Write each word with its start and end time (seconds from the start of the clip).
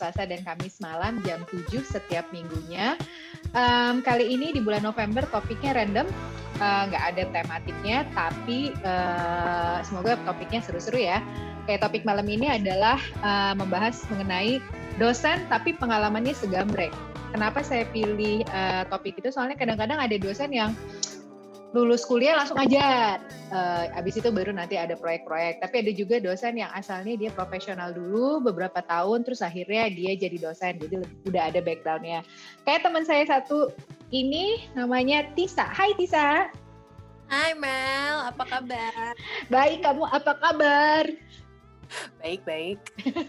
Selasa 0.00 0.24
dan 0.24 0.40
Kamis 0.40 0.80
malam 0.80 1.20
jam 1.28 1.44
7 1.52 1.84
setiap 1.84 2.24
minggunya. 2.32 2.96
Um, 3.52 4.00
kali 4.00 4.32
ini 4.32 4.56
di 4.56 4.64
bulan 4.64 4.80
November 4.80 5.26
topiknya 5.28 5.76
random, 5.76 6.08
eh, 6.56 6.82
nggak 6.88 7.02
uh, 7.04 7.08
ada 7.12 7.22
tematiknya, 7.34 7.98
tapi 8.16 8.72
uh, 8.80 9.84
semoga 9.84 10.16
topiknya 10.24 10.64
seru-seru 10.64 11.04
ya. 11.04 11.20
Kayak 11.68 11.84
topik 11.84 12.02
malam 12.08 12.24
ini 12.26 12.48
adalah 12.48 12.96
uh, 13.20 13.52
membahas 13.52 14.00
mengenai 14.08 14.58
dosen 14.96 15.44
tapi 15.52 15.76
pengalamannya 15.76 16.32
segambrek. 16.32 16.90
Kenapa 17.30 17.62
saya 17.62 17.86
pilih 17.94 18.42
uh, 18.50 18.82
topik 18.90 19.22
itu? 19.22 19.30
Soalnya 19.30 19.54
kadang-kadang 19.54 20.02
ada 20.02 20.16
dosen 20.18 20.50
yang 20.50 20.74
lulus 21.70 22.02
kuliah 22.02 22.34
langsung 22.34 22.58
ajar. 22.58 23.22
Uh, 23.54 23.86
abis 23.94 24.18
itu 24.18 24.28
baru 24.34 24.50
nanti 24.50 24.74
ada 24.74 24.98
proyek-proyek. 24.98 25.62
Tapi 25.62 25.74
ada 25.86 25.92
juga 25.94 26.16
dosen 26.18 26.58
yang 26.58 26.70
asalnya 26.74 27.14
dia 27.14 27.30
profesional 27.30 27.94
dulu 27.94 28.42
beberapa 28.42 28.82
tahun, 28.82 29.22
terus 29.22 29.42
akhirnya 29.42 29.86
dia 29.90 30.18
jadi 30.18 30.36
dosen. 30.38 30.82
Jadi 30.82 30.94
udah 31.30 31.42
ada 31.54 31.62
backgroundnya. 31.62 32.26
Kayak 32.66 32.82
teman 32.86 33.04
saya 33.06 33.24
satu 33.26 33.70
ini 34.10 34.66
namanya 34.74 35.30
Tisa. 35.38 35.66
Hai 35.66 35.94
Tisa. 35.94 36.50
Hai 37.30 37.54
Mel, 37.54 38.26
apa 38.26 38.42
kabar? 38.42 39.14
Baik, 39.46 39.86
kamu 39.86 40.02
apa 40.10 40.32
kabar? 40.34 41.04
Baik 42.18 42.42
baik. 42.42 42.78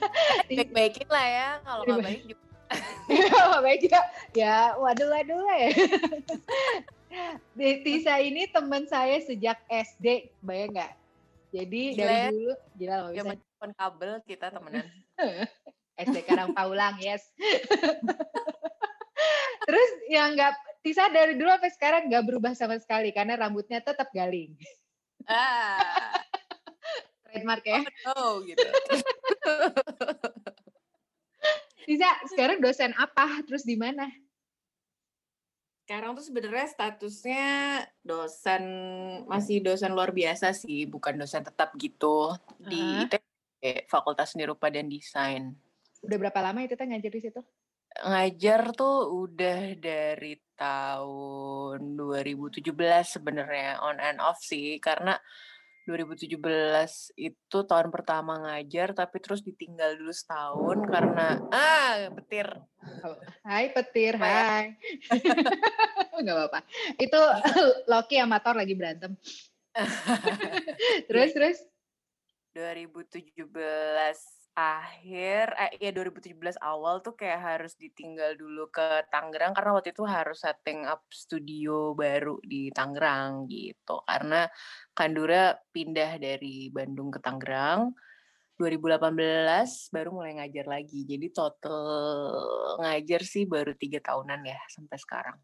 baik 0.49 0.69
baikin 0.73 1.05
lah 1.09 1.27
ya. 1.29 1.49
Kalau 1.61 1.81
nggak 1.85 2.05
baik 2.09 2.23
juga. 2.25 2.43
baik 3.65 3.79
juga. 3.85 4.01
Ya, 4.33 4.73
waduh 4.81 5.05
waduh 5.05 5.39
lah 5.45 5.57
ya. 5.61 5.69
Tisa 7.57 8.15
ini 8.23 8.47
teman 8.47 8.87
saya 8.87 9.19
sejak 9.21 9.59
SD, 9.67 10.31
bayang 10.39 10.71
nggak? 10.75 10.93
Jadi 11.51 11.81
gila 11.93 11.99
dari 11.99 12.15
ya? 12.15 12.29
dulu, 12.31 12.53
gila 12.79 12.95
loh. 12.95 13.09
Bisa. 13.11 13.19
Zaman 13.21 13.71
kabel 13.75 14.11
kita 14.23 14.45
temenan. 14.49 14.87
SD 16.01 16.17
Karang 16.25 16.55
Paulang, 16.55 16.95
yes. 16.97 17.29
Terus 19.67 19.89
yang 20.09 20.33
nggak, 20.33 20.55
Tisa 20.81 21.11
dari 21.13 21.37
dulu 21.37 21.53
sampai 21.53 21.71
sekarang 21.75 22.01
nggak 22.09 22.25
berubah 22.25 22.57
sama 22.57 22.79
sekali 22.81 23.13
karena 23.13 23.37
rambutnya 23.37 23.83
tetap 23.83 24.09
galing. 24.09 24.57
Ah. 25.29 26.17
Trademark 27.29 27.63
ya. 27.63 27.85
Oh, 28.15 28.41
no, 28.41 28.47
gitu. 28.49 28.65
Tisa, 31.85 32.09
sekarang 32.33 32.63
dosen 32.63 32.95
apa? 32.97 33.45
Terus 33.45 33.61
di 33.61 33.77
mana? 33.77 34.09
Sekarang 35.91 36.15
tuh 36.15 36.23
sebenarnya 36.23 36.71
statusnya 36.71 37.51
dosen 37.99 38.63
masih 39.27 39.59
dosen 39.59 39.91
luar 39.91 40.15
biasa 40.15 40.55
sih, 40.55 40.87
bukan 40.87 41.19
dosen 41.19 41.43
tetap 41.43 41.75
gitu 41.75 42.31
di 42.55 42.79
uh-huh. 43.11 43.83
Fakultas 43.91 44.31
Seni 44.31 44.47
Rupa 44.47 44.71
dan 44.71 44.87
Desain. 44.87 45.51
Udah 45.99 46.15
berapa 46.15 46.39
lama 46.39 46.63
itu 46.63 46.79
teh 46.79 46.87
ngajar 46.87 47.11
di 47.11 47.19
situ? 47.19 47.43
Ngajar 48.07 48.71
tuh 48.71 49.27
udah 49.27 49.75
dari 49.75 50.39
tahun 50.55 51.99
2017 51.99 52.63
sebenarnya 53.19 53.83
on 53.83 53.99
and 53.99 54.23
off 54.23 54.39
sih 54.39 54.79
karena 54.79 55.19
2017 55.85 56.37
itu 57.17 57.57
tahun 57.65 57.89
pertama 57.89 58.37
ngajar 58.37 58.93
tapi 58.93 59.17
terus 59.17 59.41
ditinggal 59.41 59.97
dulu 59.97 60.13
setahun 60.13 60.77
karena 60.85 61.41
ah 61.49 62.09
petir. 62.21 62.47
Hai 63.41 63.73
petir, 63.73 64.13
hai. 64.21 64.77
Enggak 66.21 66.35
apa-apa. 66.37 66.59
Itu 67.01 67.17
Loki 67.91 68.21
sama 68.21 68.37
Thor 68.45 68.55
lagi 68.61 68.77
berantem. 68.77 69.17
terus 71.07 71.31
terus 71.31 71.57
2017 72.53 74.40
akhir 74.51 75.55
eh 75.55 75.71
ya 75.79 75.91
2017 75.95 76.59
awal 76.59 76.99
tuh 76.99 77.15
kayak 77.15 77.39
harus 77.39 77.73
ditinggal 77.79 78.35
dulu 78.35 78.67
ke 78.67 79.07
Tangerang 79.07 79.55
karena 79.55 79.71
waktu 79.79 79.95
itu 79.95 80.03
harus 80.03 80.43
setting 80.43 80.83
up 80.83 81.07
studio 81.07 81.95
baru 81.95 82.35
di 82.43 82.67
Tangerang 82.75 83.47
gitu. 83.47 84.03
Karena 84.03 84.43
Kandura 84.91 85.55
pindah 85.71 86.19
dari 86.19 86.67
Bandung 86.67 87.15
ke 87.15 87.23
Tangerang 87.23 87.95
2018 88.59 89.89
baru 89.95 90.09
mulai 90.11 90.37
ngajar 90.37 90.67
lagi. 90.67 91.07
Jadi 91.07 91.27
total 91.31 91.87
ngajar 92.83 93.21
sih 93.23 93.47
baru 93.47 93.71
tiga 93.73 94.03
tahunan 94.03 94.41
ya 94.45 94.59
sampai 94.67 94.97
sekarang. 94.99 95.37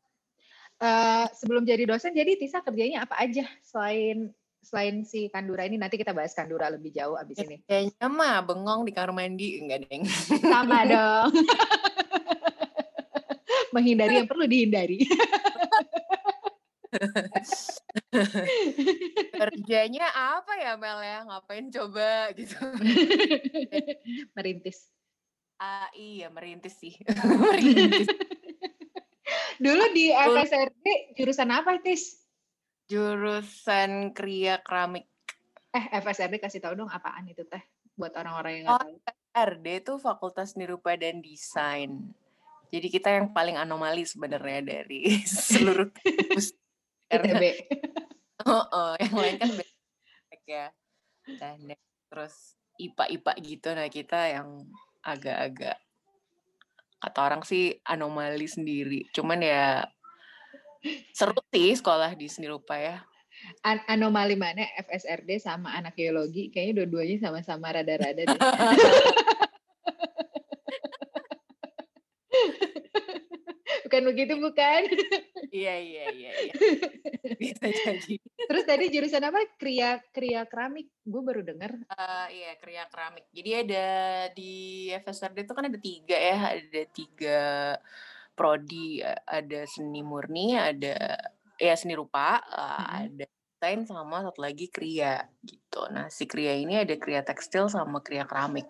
Uh, 0.77 1.25
sebelum 1.33 1.65
jadi 1.65 1.89
dosen 1.89 2.13
jadi 2.13 2.37
Tisa 2.37 2.61
kerjanya 2.61 3.09
apa 3.09 3.17
aja 3.17 3.49
selain 3.65 4.29
selain 4.67 5.07
si 5.07 5.31
Kandura 5.31 5.63
ini 5.63 5.79
nanti 5.79 5.95
kita 5.95 6.11
bahas 6.11 6.35
Kandura 6.35 6.67
lebih 6.67 6.91
jauh 6.91 7.15
abis 7.15 7.39
ini. 7.47 7.63
Kayaknya 7.63 8.07
mah 8.11 8.43
bengong 8.43 8.83
di 8.83 8.91
kamar 8.91 9.15
mandi 9.15 9.63
enggak 9.63 9.87
deng. 9.87 10.03
Sama 10.43 10.83
dong. 10.91 11.31
Menghindari 13.71 14.19
yang 14.19 14.27
perlu 14.27 14.43
dihindari. 14.43 15.07
Kerjanya 19.31 20.07
apa 20.11 20.53
ya 20.59 20.75
Mel 20.75 20.99
ya? 20.99 21.23
Ngapain 21.23 21.71
coba 21.71 22.35
gitu? 22.35 22.59
merintis. 24.35 24.91
Ah 25.55 25.87
iya 25.95 26.27
merintis 26.27 26.75
sih. 26.75 26.91
merintis. 27.55 28.11
Dulu 29.57 29.83
di 29.95 30.11
FSRD 30.11 31.17
jurusan 31.17 31.49
apa, 31.55 31.79
Tis? 31.81 32.26
Jurusan 32.87 34.15
Kria 34.15 34.63
Keramik. 34.63 35.07
Eh, 35.75 35.85
FSRD 35.99 36.39
kasih 36.39 36.63
tahu 36.63 36.73
dong 36.79 36.89
apaan 36.89 37.27
itu 37.27 37.43
teh 37.43 37.61
buat 37.99 38.15
orang-orang 38.15 38.51
yang 38.61 38.63
nggak 38.71 38.75
oh, 38.75 38.81
tahu. 38.81 38.95
FSRD 39.03 39.67
itu 39.83 39.93
Fakultas 39.99 40.49
Nirupa 40.55 40.95
dan 40.95 41.19
Desain. 41.19 41.91
Jadi 42.67 42.87
kita 42.91 43.11
yang 43.11 43.31
paling 43.31 43.55
anomali 43.55 44.03
sebenarnya 44.03 44.63
dari 44.63 45.19
seluruh 45.51 45.91
kampus. 45.91 46.55
ITB. 47.07 47.43
oh, 48.47 48.65
oh, 48.67 48.91
yang 48.99 49.15
lain 49.15 49.35
kan 49.39 49.51
ya. 50.47 50.67
Dan 51.39 51.75
terus 52.07 52.59
IPA-IPA 52.79 53.33
gitu. 53.43 53.67
Nah, 53.75 53.87
kita 53.87 54.19
yang 54.31 54.67
agak-agak 55.03 55.79
kata 56.97 57.19
orang 57.19 57.43
sih 57.47 57.77
anomali 57.87 58.47
sendiri. 58.47 59.07
Cuman 59.15 59.39
ya 59.39 59.85
Seru 61.13 61.39
sih 61.53 61.73
sekolah 61.77 62.13
di 62.13 62.27
seni 62.29 62.47
rupa 62.49 62.77
ya. 62.77 63.01
An 63.61 63.81
anomali 63.85 64.33
mana 64.33 64.65
FSRD 64.81 65.37
sama 65.37 65.77
anak 65.77 65.93
geologi 65.93 66.49
kayaknya 66.49 66.83
dua-duanya 66.83 67.17
sama-sama 67.21 67.69
rada-rada 67.69 68.25
deh. 68.25 68.33
bukan 73.87 74.03
begitu 74.13 74.33
bukan? 74.37 74.81
iya 75.49 75.75
iya 75.79 76.05
iya. 76.11 76.31
iya. 76.43 76.53
Bisa 77.41 77.65
jadi. 77.65 78.19
Terus 78.19 78.63
tadi 78.67 78.85
jurusan 78.91 79.23
apa? 79.23 79.39
Kria 79.55 79.97
kria 80.11 80.43
keramik. 80.45 80.91
Gue 81.01 81.21
baru 81.23 81.41
dengar. 81.41 81.73
Uh, 81.89 82.27
iya 82.29 82.53
kria 82.59 82.85
keramik. 82.91 83.25
Jadi 83.31 83.49
ada 83.55 83.87
di 84.35 84.53
FSRD 84.91 85.47
itu 85.47 85.53
kan 85.55 85.65
ada 85.65 85.79
tiga 85.79 86.17
ya, 86.17 86.37
ada 86.59 86.81
tiga 86.93 87.41
prodi 88.37 89.01
ada 89.25 89.65
seni 89.65 90.05
murni, 90.05 90.53
ada 90.53 91.17
ya 91.57 91.73
seni 91.73 91.97
rupa, 91.97 92.37
hmm. 92.37 92.85
ada 93.01 93.25
desain 93.57 93.81
sama 93.89 94.21
satu 94.21 94.45
lagi 94.45 94.69
kria 94.69 95.25
gitu. 95.41 95.89
Nah 95.89 96.13
si 96.13 96.29
kria 96.29 96.53
ini 96.53 96.77
ada 96.77 96.93
kria 96.93 97.25
tekstil 97.25 97.65
sama 97.73 98.05
kria 98.05 98.29
keramik. 98.29 98.69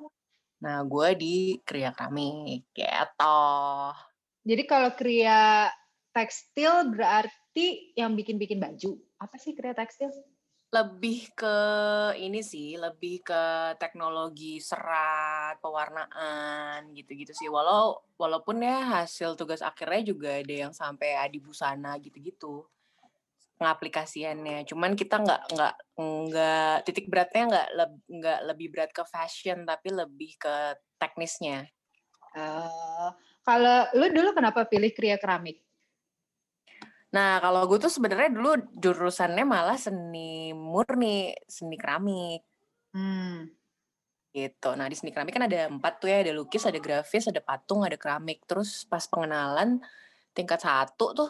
Nah 0.63 0.87
gue 0.87 1.09
di 1.19 1.35
kria 1.67 1.91
keramik 1.91 2.71
gitu. 2.71 3.43
Jadi 4.47 4.63
kalau 4.63 4.95
kria 4.95 5.67
tekstil 6.15 6.95
berarti 6.95 7.91
yang 7.99 8.15
bikin-bikin 8.15 8.63
baju. 8.63 8.95
Apa 9.19 9.35
sih 9.35 9.51
kria 9.51 9.75
tekstil? 9.75 10.07
Lebih 10.67 11.31
ke 11.31 11.57
ini 12.19 12.43
sih, 12.43 12.75
lebih 12.75 13.23
ke 13.23 13.43
teknologi 13.79 14.59
serat, 14.59 15.55
pewarnaan, 15.63 16.91
gitu-gitu 16.91 17.31
sih. 17.31 17.47
Walau 17.47 18.03
walaupun 18.19 18.59
ya 18.59 18.99
hasil 18.99 19.39
tugas 19.39 19.63
akhirnya 19.63 20.11
juga 20.11 20.35
ada 20.35 20.55
yang 20.67 20.73
sampai 20.75 21.15
adibusana 21.23 21.95
gitu-gitu, 22.03 22.67
pengaplikasiannya. 23.55 24.67
Cuman 24.67 24.99
kita 24.99 25.23
nggak 25.23 25.41
nggak 25.55 25.75
nggak 26.03 26.75
titik 26.83 27.07
beratnya 27.07 27.43
nggak 27.47 27.67
nggak 28.11 28.39
lebih 28.51 28.67
berat 28.75 28.91
ke 28.91 29.03
fashion, 29.07 29.63
tapi 29.63 29.87
lebih 29.95 30.35
ke 30.35 30.75
teknisnya. 30.99 31.63
Oh, 32.35 33.15
kalau 33.47 33.87
lu 33.95 34.11
dulu 34.11 34.35
kenapa 34.35 34.67
pilih 34.67 34.91
Kria 34.91 35.15
Keramik? 35.15 35.66
Nah, 37.17 37.41
kalau 37.41 37.65
gue 37.65 37.81
tuh 37.81 37.89
sebenarnya 37.89 38.29
dulu 38.29 38.77
jurusannya 38.77 39.41
malah 39.41 39.73
seni 39.73 40.53
murni, 40.53 41.33
seni 41.49 41.73
keramik. 41.73 42.45
Hmm. 42.93 43.49
Gitu. 44.29 44.69
Nah, 44.77 44.85
di 44.85 44.93
seni 44.93 45.09
keramik 45.09 45.33
kan 45.33 45.49
ada 45.49 45.65
empat 45.65 45.97
tuh 45.97 46.13
ya, 46.13 46.21
ada 46.21 46.29
lukis, 46.37 46.69
ada 46.69 46.77
grafis, 46.77 47.25
ada 47.25 47.41
patung, 47.41 47.81
ada 47.81 47.97
keramik. 47.97 48.45
Terus 48.45 48.85
pas 48.85 49.01
pengenalan 49.09 49.81
tingkat 50.37 50.61
satu 50.61 51.17
tuh, 51.17 51.29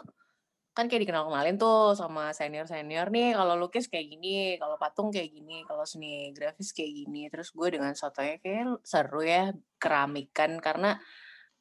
kan 0.76 0.92
kayak 0.92 1.08
dikenal-kenalin 1.08 1.56
tuh 1.56 1.96
sama 1.96 2.36
senior-senior 2.36 3.08
nih, 3.08 3.32
kalau 3.32 3.56
lukis 3.56 3.88
kayak 3.88 4.12
gini, 4.12 4.60
kalau 4.60 4.76
patung 4.76 5.08
kayak 5.08 5.32
gini, 5.32 5.64
kalau 5.64 5.88
seni 5.88 6.36
grafis 6.36 6.76
kayak 6.76 6.92
gini. 6.92 7.32
Terus 7.32 7.48
gue 7.56 7.68
dengan 7.80 7.96
sotonya 7.96 8.36
kayak 8.44 8.84
seru 8.84 9.24
ya 9.24 9.56
keramik 9.80 10.36
kan, 10.36 10.60
karena 10.60 11.00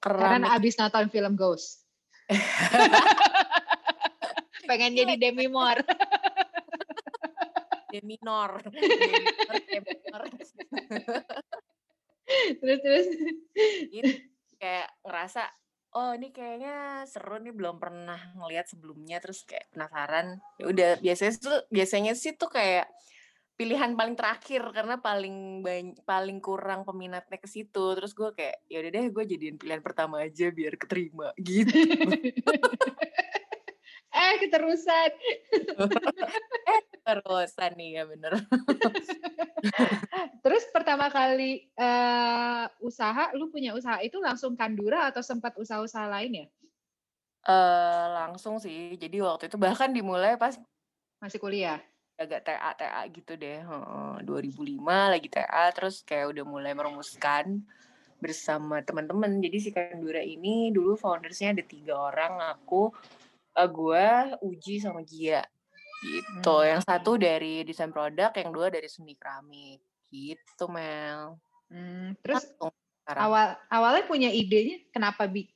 Karena 0.03 0.43
keramik 0.43 0.51
abis 0.51 0.75
nonton 0.75 1.07
film 1.07 1.33
Ghost. 1.39 1.87
Pengen 4.67 4.93
jadi 4.93 5.15
Demi 5.15 5.47
Moore. 5.47 5.81
D 7.87 8.03
minor. 8.03 8.61
D 8.67 8.77
minor, 8.83 9.55
D 9.63 9.75
minor. 9.79 10.21
terus 12.59 12.79
terus. 12.83 13.07
Gitu, 13.87 14.11
kayak 14.59 14.91
ngerasa, 15.07 15.47
oh 15.95 16.11
ini 16.13 16.35
kayaknya 16.35 17.07
seru 17.07 17.39
nih 17.39 17.55
belum 17.55 17.79
pernah 17.79 18.19
ngelihat 18.35 18.67
sebelumnya 18.67 19.23
terus 19.23 19.47
kayak 19.47 19.71
penasaran. 19.71 20.43
Ya 20.59 20.65
udah 20.67 20.89
biasanya 20.99 21.33
tuh 21.39 21.57
biasanya 21.71 22.13
sih 22.13 22.35
tuh 22.35 22.51
kayak 22.51 22.91
pilihan 23.57 23.97
paling 23.97 24.13
terakhir 24.13 24.61
karena 24.69 25.01
paling 25.01 25.65
banyak 25.65 25.97
paling 26.05 26.37
kurang 26.43 26.83
peminatnya 26.83 27.39
ke 27.39 27.47
situ. 27.49 27.95
Terus 27.97 28.11
gue 28.13 28.29
kayak 28.35 28.67
ya 28.67 28.83
udah 28.83 28.91
deh 28.91 29.05
gue 29.09 29.23
jadiin 29.23 29.57
pilihan 29.57 29.81
pertama 29.81 30.21
aja 30.21 30.51
biar 30.51 30.75
keterima 30.75 31.31
gitu. 31.39 31.71
eh 34.17 34.35
keterusan. 34.41 35.09
eh 36.73 36.81
keterusan 36.89 37.71
nih 37.77 38.01
ya 38.01 38.03
bener. 38.09 38.33
Terus 40.43 40.63
pertama 40.73 41.13
kali 41.13 41.69
uh, 41.77 42.65
usaha, 42.81 43.29
lu 43.37 43.53
punya 43.53 43.77
usaha 43.77 44.01
itu 44.01 44.17
langsung 44.17 44.57
Kandura 44.57 45.13
atau 45.13 45.21
sempat 45.21 45.53
usaha-usaha 45.57 46.09
lain 46.09 46.43
ya? 46.43 46.47
Uh, 47.47 48.05
langsung 48.25 48.57
sih. 48.57 48.97
Jadi 48.97 49.21
waktu 49.21 49.47
itu 49.47 49.55
bahkan 49.55 49.93
dimulai 49.93 50.35
pas 50.35 50.57
masih 51.21 51.39
kuliah. 51.39 51.79
Agak 52.17 52.49
TA 52.49 52.73
TA 52.73 53.01
gitu 53.13 53.37
deh. 53.37 53.61
Uh, 53.61 54.17
2005 54.25 54.81
lagi 54.83 55.29
TA 55.29 55.69
terus 55.69 56.01
kayak 56.01 56.33
udah 56.33 56.43
mulai 56.43 56.73
merumuskan 56.73 57.61
bersama 58.17 58.81
teman-teman. 58.81 59.37
Jadi 59.41 59.57
si 59.61 59.69
Kandura 59.69 60.21
ini 60.21 60.73
dulu 60.73 60.97
foundersnya 60.97 61.53
ada 61.53 61.63
tiga 61.63 61.93
orang, 61.97 62.41
aku, 62.41 62.89
uh, 63.57 63.69
gue, 63.69 64.07
Uji 64.45 64.77
sama 64.77 65.01
Gia 65.01 65.41
gitu. 66.05 66.53
Hmm. 66.61 66.69
Yang 66.77 66.81
satu 66.85 67.17
dari 67.17 67.65
desain 67.65 67.89
produk, 67.89 68.29
yang 68.37 68.53
dua 68.53 68.69
dari 68.69 68.85
seni 68.85 69.17
keramik 69.17 69.81
gitu 70.13 70.69
Mel. 70.69 71.41
Hmm, 71.67 72.15
terus 72.23 72.47
awal 73.07 73.57
awalnya 73.67 74.03
punya 74.07 74.29
idenya 74.31 74.79
kenapa 74.91 75.27
bi 75.27 75.51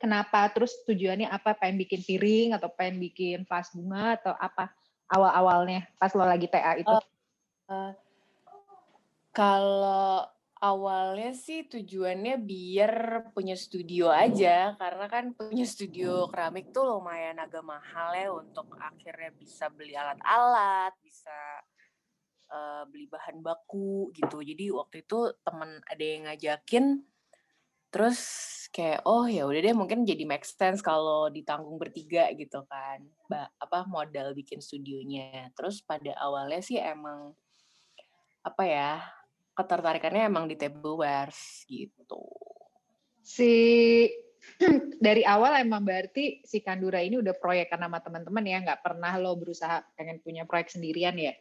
kenapa 0.00 0.48
terus 0.52 0.72
tujuannya 0.84 1.28
apa 1.28 1.56
pengen 1.56 1.80
bikin 1.80 2.00
piring 2.04 2.48
atau 2.56 2.68
pengen 2.72 3.00
bikin 3.00 3.44
vas 3.48 3.68
bunga 3.72 4.20
atau 4.20 4.32
apa 4.36 4.72
awal 5.12 5.32
awalnya 5.32 5.88
pas 5.96 6.12
lo 6.12 6.24
lagi 6.24 6.48
TA 6.48 6.76
itu? 6.76 6.92
Uh, 6.92 7.72
uh, 7.72 7.90
kalau 9.32 10.28
awalnya 10.60 11.32
sih 11.32 11.64
tujuannya 11.64 12.36
biar 12.36 12.92
punya 13.32 13.56
studio 13.56 14.12
aja 14.12 14.76
karena 14.76 15.08
kan 15.08 15.32
punya 15.32 15.64
studio 15.64 16.28
keramik 16.28 16.68
tuh 16.68 16.84
lumayan 16.84 17.40
agak 17.40 17.64
mahal 17.64 18.12
ya 18.12 18.28
untuk 18.28 18.68
akhirnya 18.76 19.32
bisa 19.32 19.72
beli 19.72 19.96
alat-alat 19.96 20.92
bisa 21.00 21.32
uh, 22.52 22.84
beli 22.92 23.08
bahan 23.08 23.40
baku 23.40 24.12
gitu. 24.12 24.44
Jadi 24.44 24.68
waktu 24.68 25.00
itu 25.08 25.32
temen 25.40 25.80
ada 25.88 26.04
yang 26.04 26.28
ngajakin 26.28 27.08
terus 27.90 28.20
kayak 28.70 29.02
oh 29.02 29.26
ya 29.26 29.50
udah 29.50 29.66
deh 29.66 29.74
mungkin 29.74 30.06
jadi 30.06 30.22
make 30.22 30.46
sense 30.46 30.78
kalau 30.78 31.32
ditanggung 31.32 31.80
bertiga 31.80 32.28
gitu 32.36 32.68
kan. 32.68 33.00
Ba 33.32 33.48
apa 33.56 33.88
modal 33.88 34.36
bikin 34.36 34.60
studionya. 34.60 35.48
Terus 35.56 35.80
pada 35.80 36.12
awalnya 36.20 36.60
sih 36.60 36.76
emang 36.76 37.32
apa 38.44 38.64
ya 38.68 39.19
ketertarikannya 39.60 40.26
emang 40.26 40.48
di 40.48 40.56
tableware 40.56 41.32
gitu. 41.68 42.24
Si 43.20 43.52
dari 45.06 45.22
awal 45.24 45.60
emang 45.60 45.84
berarti 45.84 46.40
si 46.44 46.64
Kandura 46.64 47.00
ini 47.04 47.20
udah 47.20 47.36
proyek 47.36 47.72
sama 47.72 48.00
teman-teman 48.00 48.44
ya, 48.44 48.58
nggak 48.64 48.80
pernah 48.80 49.12
lo 49.20 49.36
berusaha 49.36 49.84
pengen 49.94 50.20
punya 50.24 50.48
proyek 50.48 50.72
sendirian 50.72 51.16
ya? 51.16 51.34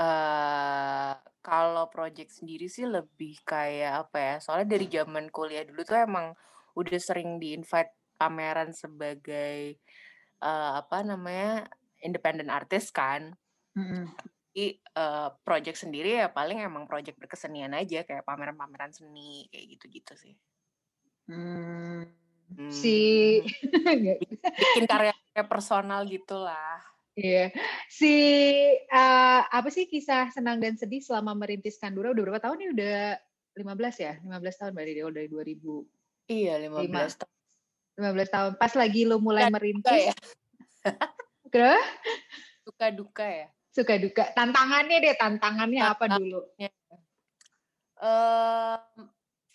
Uh, 0.00 1.12
kalau 1.44 1.90
proyek 1.92 2.32
sendiri 2.32 2.70
sih 2.70 2.86
lebih 2.86 3.42
kayak 3.42 4.08
apa 4.08 4.18
ya? 4.18 4.34
Soalnya 4.38 4.68
dari 4.78 4.86
zaman 4.88 5.28
kuliah 5.28 5.66
dulu 5.66 5.82
tuh 5.84 5.98
emang 5.98 6.32
udah 6.78 7.00
sering 7.02 7.42
di 7.42 7.52
invite 7.52 7.92
pameran 8.14 8.70
sebagai 8.72 9.80
uh, 10.44 10.80
apa 10.80 11.02
namanya 11.04 11.68
independent 12.00 12.48
artist 12.48 12.94
kan. 12.94 13.34
Mm 13.76 13.84
-hmm. 13.84 14.04
Jadi 14.50 14.82
uh, 14.98 15.30
project 15.46 15.78
sendiri 15.78 16.18
ya 16.18 16.26
paling 16.26 16.58
emang 16.58 16.90
project 16.90 17.14
berkesenian 17.22 17.70
aja 17.70 18.02
kayak 18.02 18.26
pameran-pameran 18.26 18.90
seni 18.90 19.46
kayak 19.46 19.78
gitu-gitu 19.78 20.14
sih. 20.18 20.34
Hmm. 21.30 22.10
Hmm. 22.50 22.70
Si 22.82 23.38
bikin 24.42 24.90
karya 24.90 25.14
personal 25.46 26.02
gitulah. 26.10 26.82
Iya. 27.14 27.54
Yeah. 27.54 27.62
Si 27.86 28.14
uh, 28.90 29.46
apa 29.46 29.70
sih 29.70 29.86
kisah 29.86 30.34
senang 30.34 30.58
dan 30.58 30.74
sedih 30.74 30.98
selama 30.98 31.38
merintis 31.38 31.78
Kandura 31.78 32.10
udah 32.10 32.22
berapa 32.26 32.42
tahun 32.42 32.58
nih? 32.58 32.70
Udah 32.74 32.98
15 33.54 34.02
ya? 34.02 34.12
15 34.18 34.34
tahun 34.34 34.72
berarti 34.74 34.92
dia 34.98 35.06
udah 35.06 35.22
2000. 35.30 35.86
Iya, 36.30 36.54
15 36.66 37.22
tahun. 37.22 37.34
15 38.02 38.34
tahun. 38.34 38.50
Pas 38.58 38.72
lagi 38.74 39.00
lo 39.06 39.22
mulai 39.22 39.46
Suka 39.46 39.54
merintis. 39.54 40.02
Ya? 40.10 40.14
Suka 42.66 42.86
duka 42.90 43.26
ya? 43.26 43.48
Suka 43.70 43.96
duka. 43.96 44.24
Tantangannya 44.34 44.98
deh 44.98 45.14
tantangannya 45.16 45.82
apa 45.86 46.04
dulu? 46.18 46.42
Uh, 48.00 48.80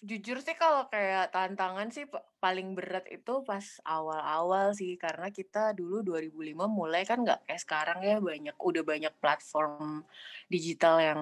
jujur 0.05 0.37
sih 0.39 0.53
kalau 0.53 0.85
kayak 0.87 1.33
tantangan 1.33 1.89
sih 1.89 2.05
paling 2.37 2.77
berat 2.77 3.09
itu 3.11 3.43
pas 3.43 3.63
awal-awal 3.83 4.71
sih. 4.71 4.95
Karena 4.95 5.27
kita 5.29 5.75
dulu 5.75 6.01
2005 6.05 6.55
mulai 6.69 7.03
kan 7.03 7.21
nggak 7.25 7.43
kayak 7.43 7.61
sekarang 7.61 7.99
ya 8.05 8.17
banyak 8.23 8.55
udah 8.55 8.83
banyak 8.87 9.13
platform 9.19 10.07
digital 10.47 11.01
yang 11.03 11.21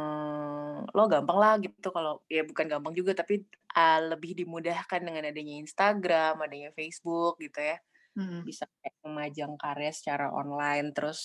lo 0.94 1.04
gampang 1.10 1.38
lah 1.42 1.54
gitu. 1.58 1.90
Kalau 1.90 2.22
ya 2.30 2.46
bukan 2.46 2.66
gampang 2.70 2.94
juga 2.94 3.18
tapi 3.18 3.42
uh, 3.74 4.00
lebih 4.14 4.38
dimudahkan 4.46 5.02
dengan 5.02 5.26
adanya 5.26 5.56
Instagram 5.58 6.46
adanya 6.46 6.70
Facebook 6.78 7.42
gitu 7.42 7.58
ya. 7.58 7.82
Hmm. 8.14 8.46
bisa 8.46 8.70
kayak 8.78 8.94
memajang 9.02 9.58
karya 9.58 9.90
secara 9.90 10.30
online 10.30 10.94
terus 10.94 11.22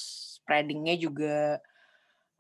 spreadingnya 0.49 0.97
juga 0.97 1.61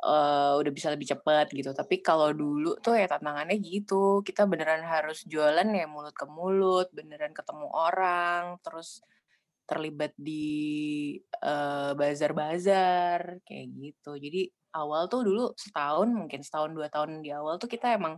uh, 0.00 0.56
udah 0.56 0.72
bisa 0.72 0.88
lebih 0.88 1.12
cepat 1.12 1.52
gitu. 1.52 1.76
Tapi 1.76 2.00
kalau 2.00 2.32
dulu 2.32 2.80
tuh 2.80 2.96
ya 2.96 3.04
tantangannya 3.04 3.60
gitu. 3.60 4.24
Kita 4.24 4.48
beneran 4.48 4.80
harus 4.80 5.28
jualan 5.28 5.68
ya 5.68 5.84
mulut 5.84 6.16
ke 6.16 6.24
mulut 6.24 6.88
beneran 6.96 7.36
ketemu 7.36 7.68
orang 7.68 8.56
terus 8.64 9.04
terlibat 9.68 10.16
di 10.16 11.20
uh, 11.44 11.92
bazar-bazar 11.92 13.44
kayak 13.44 13.66
gitu. 13.76 14.16
Jadi 14.16 14.48
awal 14.72 15.12
tuh 15.12 15.20
dulu 15.28 15.52
setahun 15.52 16.08
mungkin 16.08 16.40
setahun 16.40 16.72
dua 16.72 16.88
tahun 16.88 17.20
di 17.20 17.28
awal 17.36 17.60
tuh 17.60 17.68
kita 17.68 18.00
emang 18.00 18.16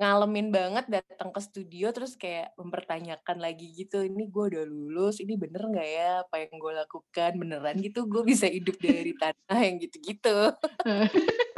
ngalamin 0.00 0.48
banget 0.48 0.88
datang 0.88 1.28
ke 1.28 1.40
studio 1.44 1.92
terus 1.92 2.16
kayak 2.16 2.56
mempertanyakan 2.56 3.36
lagi 3.36 3.68
gitu 3.76 4.00
ini 4.00 4.32
gue 4.32 4.44
udah 4.56 4.64
lulus 4.64 5.20
ini 5.20 5.36
bener 5.36 5.60
nggak 5.60 5.88
ya 5.92 6.24
apa 6.24 6.40
yang 6.40 6.56
gue 6.56 6.72
lakukan? 6.72 7.30
Beneran 7.36 7.76
gitu 7.84 8.08
gue 8.08 8.24
bisa 8.24 8.48
hidup 8.48 8.80
dari 8.80 9.12
tanah 9.20 9.60
yang 9.60 9.76
gitu-gitu. 9.76 10.56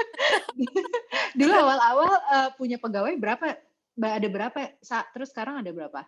Dulu 1.38 1.52
awal-awal 1.54 2.12
uh, 2.34 2.50
punya 2.58 2.82
pegawai 2.82 3.14
berapa? 3.14 3.62
Ada 3.94 4.26
berapa? 4.26 4.74
Saat 4.82 5.14
terus 5.14 5.30
sekarang 5.30 5.62
ada 5.62 5.70
berapa? 5.70 6.02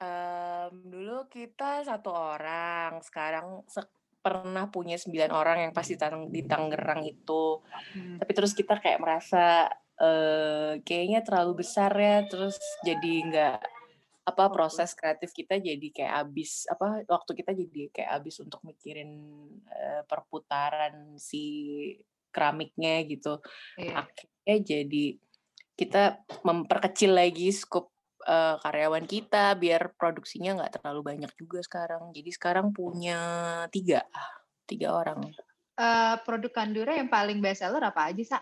Um, 0.00 0.80
dulu 0.88 1.28
kita 1.28 1.84
satu 1.84 2.08
orang 2.10 3.04
sekarang 3.04 3.62
se 3.68 3.84
pernah 4.20 4.68
punya 4.68 4.96
sembilan 4.96 5.32
orang 5.32 5.58
yang 5.68 5.72
pasti 5.72 5.96
di 6.28 6.42
Tangerang 6.44 7.04
itu. 7.04 7.60
Hmm. 7.96 8.16
tapi 8.20 8.32
terus 8.36 8.52
kita 8.52 8.76
kayak 8.80 9.00
merasa 9.00 9.68
uh, 10.00 10.80
kayaknya 10.82 11.20
terlalu 11.20 11.62
besar 11.62 11.92
ya 11.94 12.24
terus 12.26 12.56
jadi 12.82 13.12
nggak 13.28 13.58
apa 14.20 14.44
proses 14.52 14.92
kreatif 14.94 15.32
kita 15.32 15.58
jadi 15.58 15.86
kayak 15.90 16.14
abis 16.28 16.68
apa 16.70 17.02
waktu 17.08 17.32
kita 17.40 17.52
jadi 17.56 17.80
kayak 17.90 18.10
abis 18.20 18.44
untuk 18.44 18.60
mikirin 18.62 19.10
uh, 19.68 20.02
perputaran 20.06 21.16
si 21.16 21.44
keramiknya 22.30 23.02
gitu. 23.10 23.42
Yeah. 23.74 24.06
akhirnya 24.06 24.56
jadi 24.62 25.04
kita 25.74 26.04
memperkecil 26.46 27.10
lagi 27.10 27.50
skop 27.50 27.90
uh, 28.28 28.60
karyawan 28.62 29.08
kita 29.08 29.58
biar 29.58 29.96
produksinya 29.98 30.62
nggak 30.62 30.78
terlalu 30.78 31.16
banyak 31.16 31.32
juga 31.34 31.58
sekarang. 31.64 32.14
Jadi 32.14 32.30
sekarang 32.30 32.70
punya 32.70 33.18
tiga 33.74 34.06
tiga 34.68 34.94
orang. 34.94 35.32
Uh, 35.74 36.20
produk 36.22 36.52
Kandura 36.52 36.92
yang 36.94 37.08
paling 37.08 37.40
best 37.40 37.64
seller 37.64 37.82
apa 37.82 38.12
aja 38.12 38.36
sa 38.36 38.38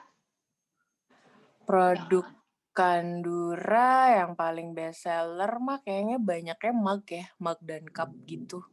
produk 1.69 2.25
Kandura 2.73 4.23
yang 4.23 4.33
paling 4.39 4.73
best 4.73 5.05
seller 5.05 5.61
mah 5.61 5.85
kayaknya 5.85 6.17
banyaknya 6.17 6.73
mug 6.73 7.03
ya, 7.11 7.27
mug 7.37 7.59
dan 7.61 7.85
cup 7.91 8.09
gitu. 8.25 8.65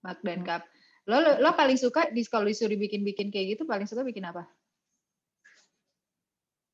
Mug 0.00 0.18
dan 0.22 0.40
cup. 0.46 0.62
Lo, 1.04 1.18
lo, 1.18 1.36
lo 1.42 1.50
paling 1.52 1.76
suka 1.76 2.08
di 2.14 2.22
kalau 2.30 2.46
disuruh 2.46 2.78
bikin-bikin 2.78 3.28
kayak 3.28 3.58
gitu 3.58 3.66
paling 3.66 3.90
suka 3.90 4.06
bikin 4.06 4.24
apa? 4.24 4.46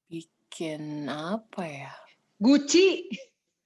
Bikin 0.07 1.09
apa 1.09 1.65
ya? 1.65 1.91
Gucci. 2.37 3.09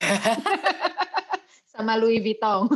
Sama 1.74 1.98
Louis 1.98 2.22
Vuitton. 2.22 2.70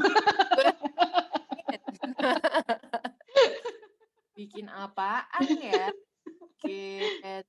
bikin 4.34 4.66
apaan 4.66 5.46
ya? 5.62 5.94
Bikin 6.58 7.46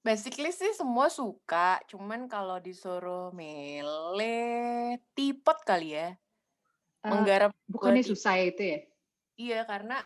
Basically 0.00 0.48
sih 0.48 0.72
semua 0.72 1.12
suka, 1.12 1.76
cuman 1.84 2.24
kalau 2.24 2.56
disuruh 2.56 3.28
milih 3.36 4.96
tipot 5.12 5.60
kali 5.60 5.92
ya. 5.92 6.16
Uh, 7.04 7.12
Menggarap 7.12 7.52
bukannya 7.68 8.00
susah 8.00 8.40
ya 8.40 8.44
itu 8.48 8.62
ya? 8.64 8.78
Iya, 9.36 9.60
karena 9.68 10.00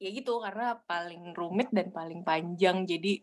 ya 0.00 0.08
gitu, 0.08 0.40
karena 0.40 0.80
paling 0.88 1.36
rumit 1.36 1.68
dan 1.68 1.92
paling 1.92 2.24
panjang. 2.24 2.88
Jadi 2.88 3.20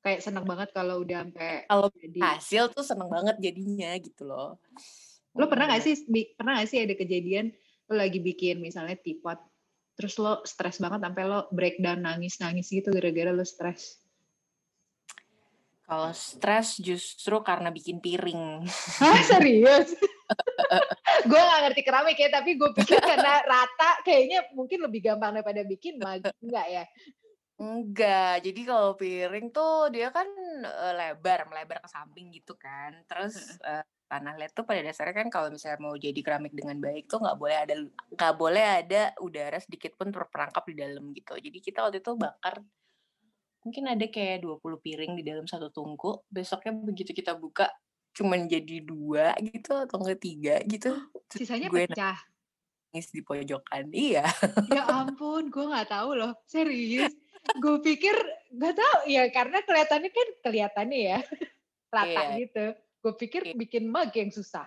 kayak 0.00 0.24
seneng 0.24 0.48
banget 0.48 0.72
kalau 0.72 1.04
udah 1.04 1.20
sampai 1.26 1.68
kalau 1.68 1.88
jadi 1.92 2.20
hasil 2.22 2.62
tuh 2.72 2.84
seneng 2.86 3.12
banget 3.12 3.36
jadinya 3.44 3.92
gitu 4.00 4.24
loh. 4.24 4.56
Lo 5.36 5.52
pernah 5.52 5.68
gak 5.68 5.84
sih 5.84 5.94
pernah 6.32 6.62
gak 6.62 6.68
sih 6.70 6.80
ada 6.80 6.94
kejadian 6.96 7.52
lo 7.88 7.94
lagi 8.00 8.20
bikin 8.20 8.60
misalnya 8.60 8.96
tipot 8.96 9.36
terus 9.98 10.16
lo 10.16 10.40
stres 10.46 10.78
banget 10.78 11.02
sampai 11.02 11.22
lo 11.26 11.50
breakdown 11.50 12.04
nangis-nangis 12.06 12.72
gitu 12.72 12.88
gara-gara 12.94 13.34
lo 13.34 13.44
stres? 13.44 14.00
Kalau 15.88 16.12
stres 16.12 16.76
justru 16.84 17.40
karena 17.40 17.72
bikin 17.72 18.04
piring. 18.04 18.60
Hah, 19.00 19.20
serius? 19.32 19.96
gue 21.28 21.40
gak 21.40 21.60
ngerti 21.64 21.80
keramik 21.80 22.20
ya, 22.20 22.28
tapi 22.28 22.60
gue 22.60 22.70
pikir 22.76 23.00
karena 23.00 23.40
rata 23.40 24.04
kayaknya 24.04 24.44
mungkin 24.52 24.84
lebih 24.84 25.00
gampang 25.00 25.40
daripada 25.40 25.64
bikin 25.64 25.96
enggak 26.44 26.66
ya? 26.68 26.84
Enggak, 27.58 28.44
jadi 28.44 28.60
kalau 28.68 28.94
piring 28.94 29.48
tuh 29.50 29.88
dia 29.88 30.12
kan 30.12 30.28
uh, 30.62 30.92
lebar, 30.94 31.48
melebar 31.48 31.80
ke 31.80 31.88
samping 31.88 32.30
gitu 32.36 32.52
kan. 32.54 32.92
Terus 33.08 33.58
uh, 33.64 33.82
tanah 34.06 34.36
led 34.38 34.52
tuh 34.52 34.62
pada 34.62 34.84
dasarnya 34.84 35.24
kan 35.24 35.28
kalau 35.32 35.48
misalnya 35.50 35.80
mau 35.82 35.96
jadi 35.96 36.20
keramik 36.22 36.54
dengan 36.54 36.78
baik 36.78 37.10
tuh 37.10 37.18
nggak 37.18 37.36
boleh 37.36 37.56
ada 37.58 37.74
nggak 38.14 38.34
boleh 38.40 38.64
ada 38.84 39.02
udara 39.20 39.58
sedikit 39.58 39.96
pun 39.98 40.12
terperangkap 40.14 40.64
di 40.68 40.74
dalam 40.76 41.10
gitu. 41.16 41.34
Jadi 41.34 41.58
kita 41.58 41.88
waktu 41.88 41.98
itu 41.98 42.12
bakar 42.14 42.60
mungkin 43.62 43.84
ada 43.90 44.06
kayak 44.06 44.44
20 44.44 44.84
piring 44.84 45.12
di 45.18 45.24
dalam 45.26 45.46
satu 45.46 45.72
tungku. 45.72 46.22
Besoknya 46.30 46.72
begitu 46.74 47.10
kita 47.12 47.34
buka 47.34 47.68
cuman 48.18 48.50
jadi 48.50 48.82
dua 48.82 49.38
gitu 49.38 49.78
atau 49.78 50.02
enggak 50.02 50.20
tiga 50.22 50.56
gitu. 50.66 50.90
Sisanya 51.30 51.70
gue 51.70 51.86
pecah. 51.86 52.18
Nangis 52.90 53.14
di 53.14 53.20
pojokan. 53.22 53.92
Iya. 53.94 54.26
Ya 54.74 54.82
ampun, 54.90 55.52
gue 55.52 55.64
nggak 55.70 55.90
tahu 55.92 56.18
loh. 56.18 56.34
Serius. 56.48 57.14
gue 57.62 57.76
pikir 57.80 58.12
nggak 58.50 58.74
tahu 58.76 58.98
ya 59.08 59.30
karena 59.30 59.62
kelihatannya 59.62 60.10
kan 60.10 60.28
kelihatannya 60.42 60.98
ya 60.98 61.18
rata 61.94 62.22
iya. 62.34 62.42
gitu. 62.42 62.66
Gue 62.98 63.14
pikir 63.14 63.40
iya. 63.46 63.54
bikin 63.54 63.86
mug 63.86 64.10
yang 64.10 64.34
susah. 64.34 64.66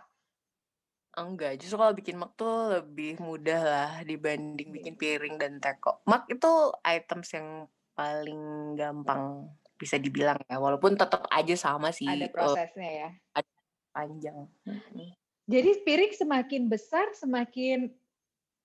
Enggak, 1.11 1.59
justru 1.59 1.75
kalau 1.75 1.91
bikin 1.91 2.15
mug 2.15 2.31
tuh 2.39 2.79
lebih 2.79 3.19
mudah 3.19 3.59
lah 3.59 3.91
dibanding 4.07 4.71
bikin 4.71 4.95
piring 4.95 5.35
dan 5.35 5.59
teko. 5.59 5.99
Mug 6.07 6.23
itu 6.31 6.71
items 6.87 7.35
yang 7.35 7.67
paling 7.95 8.73
gampang 8.79 9.51
bisa 9.75 9.97
dibilang 9.97 10.37
ya 10.45 10.61
walaupun 10.61 10.93
tetap 10.93 11.25
aja 11.33 11.57
sama 11.57 11.89
sih 11.89 12.05
ada 12.05 12.29
prosesnya 12.29 12.91
ya. 12.91 13.09
ada 13.33 13.51
panjang. 13.91 14.45
Jadi 15.49 15.71
piring 15.81 16.13
semakin 16.13 16.61
besar 16.69 17.09
semakin 17.17 17.89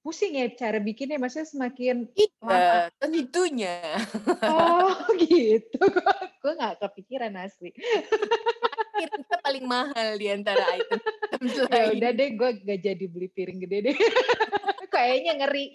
pusing 0.07 0.39
ya 0.39 0.47
cara 0.55 0.79
bikinnya 0.79 1.19
maksudnya 1.19 1.51
semakin 1.51 2.07
iya 2.15 2.93
tentunya. 3.03 3.99
Oh 4.47 4.95
gitu. 5.25 5.83
Gue 6.45 6.53
nggak 6.55 6.79
kepikiran 6.79 7.35
asli. 7.43 7.75
Piring 8.95 9.25
paling 9.43 9.65
mahal 9.67 10.09
di 10.15 10.31
antara 10.31 10.63
item, 10.79 11.01
ya 11.75 11.91
udah 11.91 12.11
deh 12.17 12.29
gue 12.33 12.51
gak 12.65 12.81
jadi 12.81 13.05
beli 13.11 13.29
piring 13.35 13.59
gede 13.67 13.79
deh. 13.93 13.97
Kayaknya 14.95 15.33
ngeri. 15.43 15.67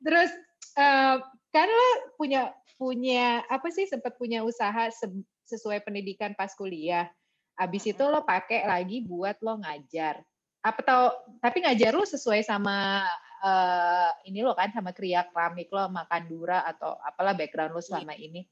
Terus 0.00 0.30
uh, 0.76 1.16
kan 1.52 1.68
lo 1.68 1.90
punya 2.16 2.52
punya 2.80 3.44
apa 3.46 3.68
sih 3.70 3.86
sempat 3.86 4.16
punya 4.18 4.42
usaha 4.42 4.90
se 4.90 5.06
sesuai 5.46 5.84
pendidikan 5.84 6.32
pas 6.32 6.52
kuliah. 6.56 7.10
Abis 7.60 7.92
itu 7.92 8.00
lo 8.02 8.24
pakai 8.24 8.64
lagi 8.64 9.04
buat 9.04 9.36
lo 9.44 9.60
ngajar. 9.60 10.24
Apa 10.64 10.80
tau 10.80 11.04
tapi 11.42 11.62
ngajar 11.62 11.92
lo 11.92 12.06
sesuai 12.08 12.40
sama 12.46 13.04
uh, 13.44 14.10
ini 14.24 14.40
lo 14.40 14.56
kan 14.56 14.72
sama 14.72 14.96
kriya 14.96 15.28
keramik 15.28 15.68
lo 15.68 15.90
makan 15.92 16.22
dura 16.30 16.64
atau 16.64 16.96
apalah 17.04 17.36
background 17.36 17.76
lo 17.76 17.82
iya. 17.82 17.86
selama 17.86 18.14
ini. 18.16 18.48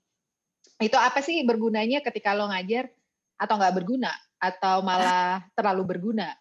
Itu 0.77 0.97
apa 1.01 1.25
sih 1.25 1.41
bergunanya 1.45 2.05
ketika 2.05 2.37
lo 2.37 2.53
ngajar 2.53 2.93
atau 3.41 3.55
nggak 3.57 3.75
berguna 3.81 4.13
atau 4.37 4.85
malah 4.85 5.41
terlalu 5.57 5.97
berguna? 5.97 6.37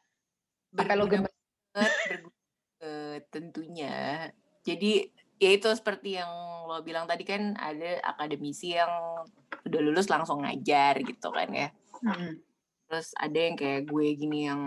Berguna 0.69 0.99
lo 0.99 1.05
banget, 1.07 1.91
berguna 2.05 2.39
uh, 2.83 3.17
tentunya. 3.31 4.27
Jadi 4.67 5.07
ya 5.39 5.49
itu 5.55 5.71
seperti 5.71 6.19
yang 6.19 6.29
lo 6.67 6.83
bilang 6.85 7.07
tadi 7.07 7.23
kan 7.25 7.55
ada 7.55 8.03
akademisi 8.03 8.75
yang 8.75 8.91
udah 9.65 9.81
lulus 9.81 10.11
langsung 10.11 10.43
ngajar 10.43 10.99
gitu 11.01 11.31
kan 11.31 11.49
ya. 11.49 11.69
Hmm. 12.03 12.37
Terus 12.85 13.15
ada 13.15 13.39
yang 13.39 13.55
kayak 13.55 13.87
gue 13.87 14.07
gini 14.19 14.51
yang 14.51 14.61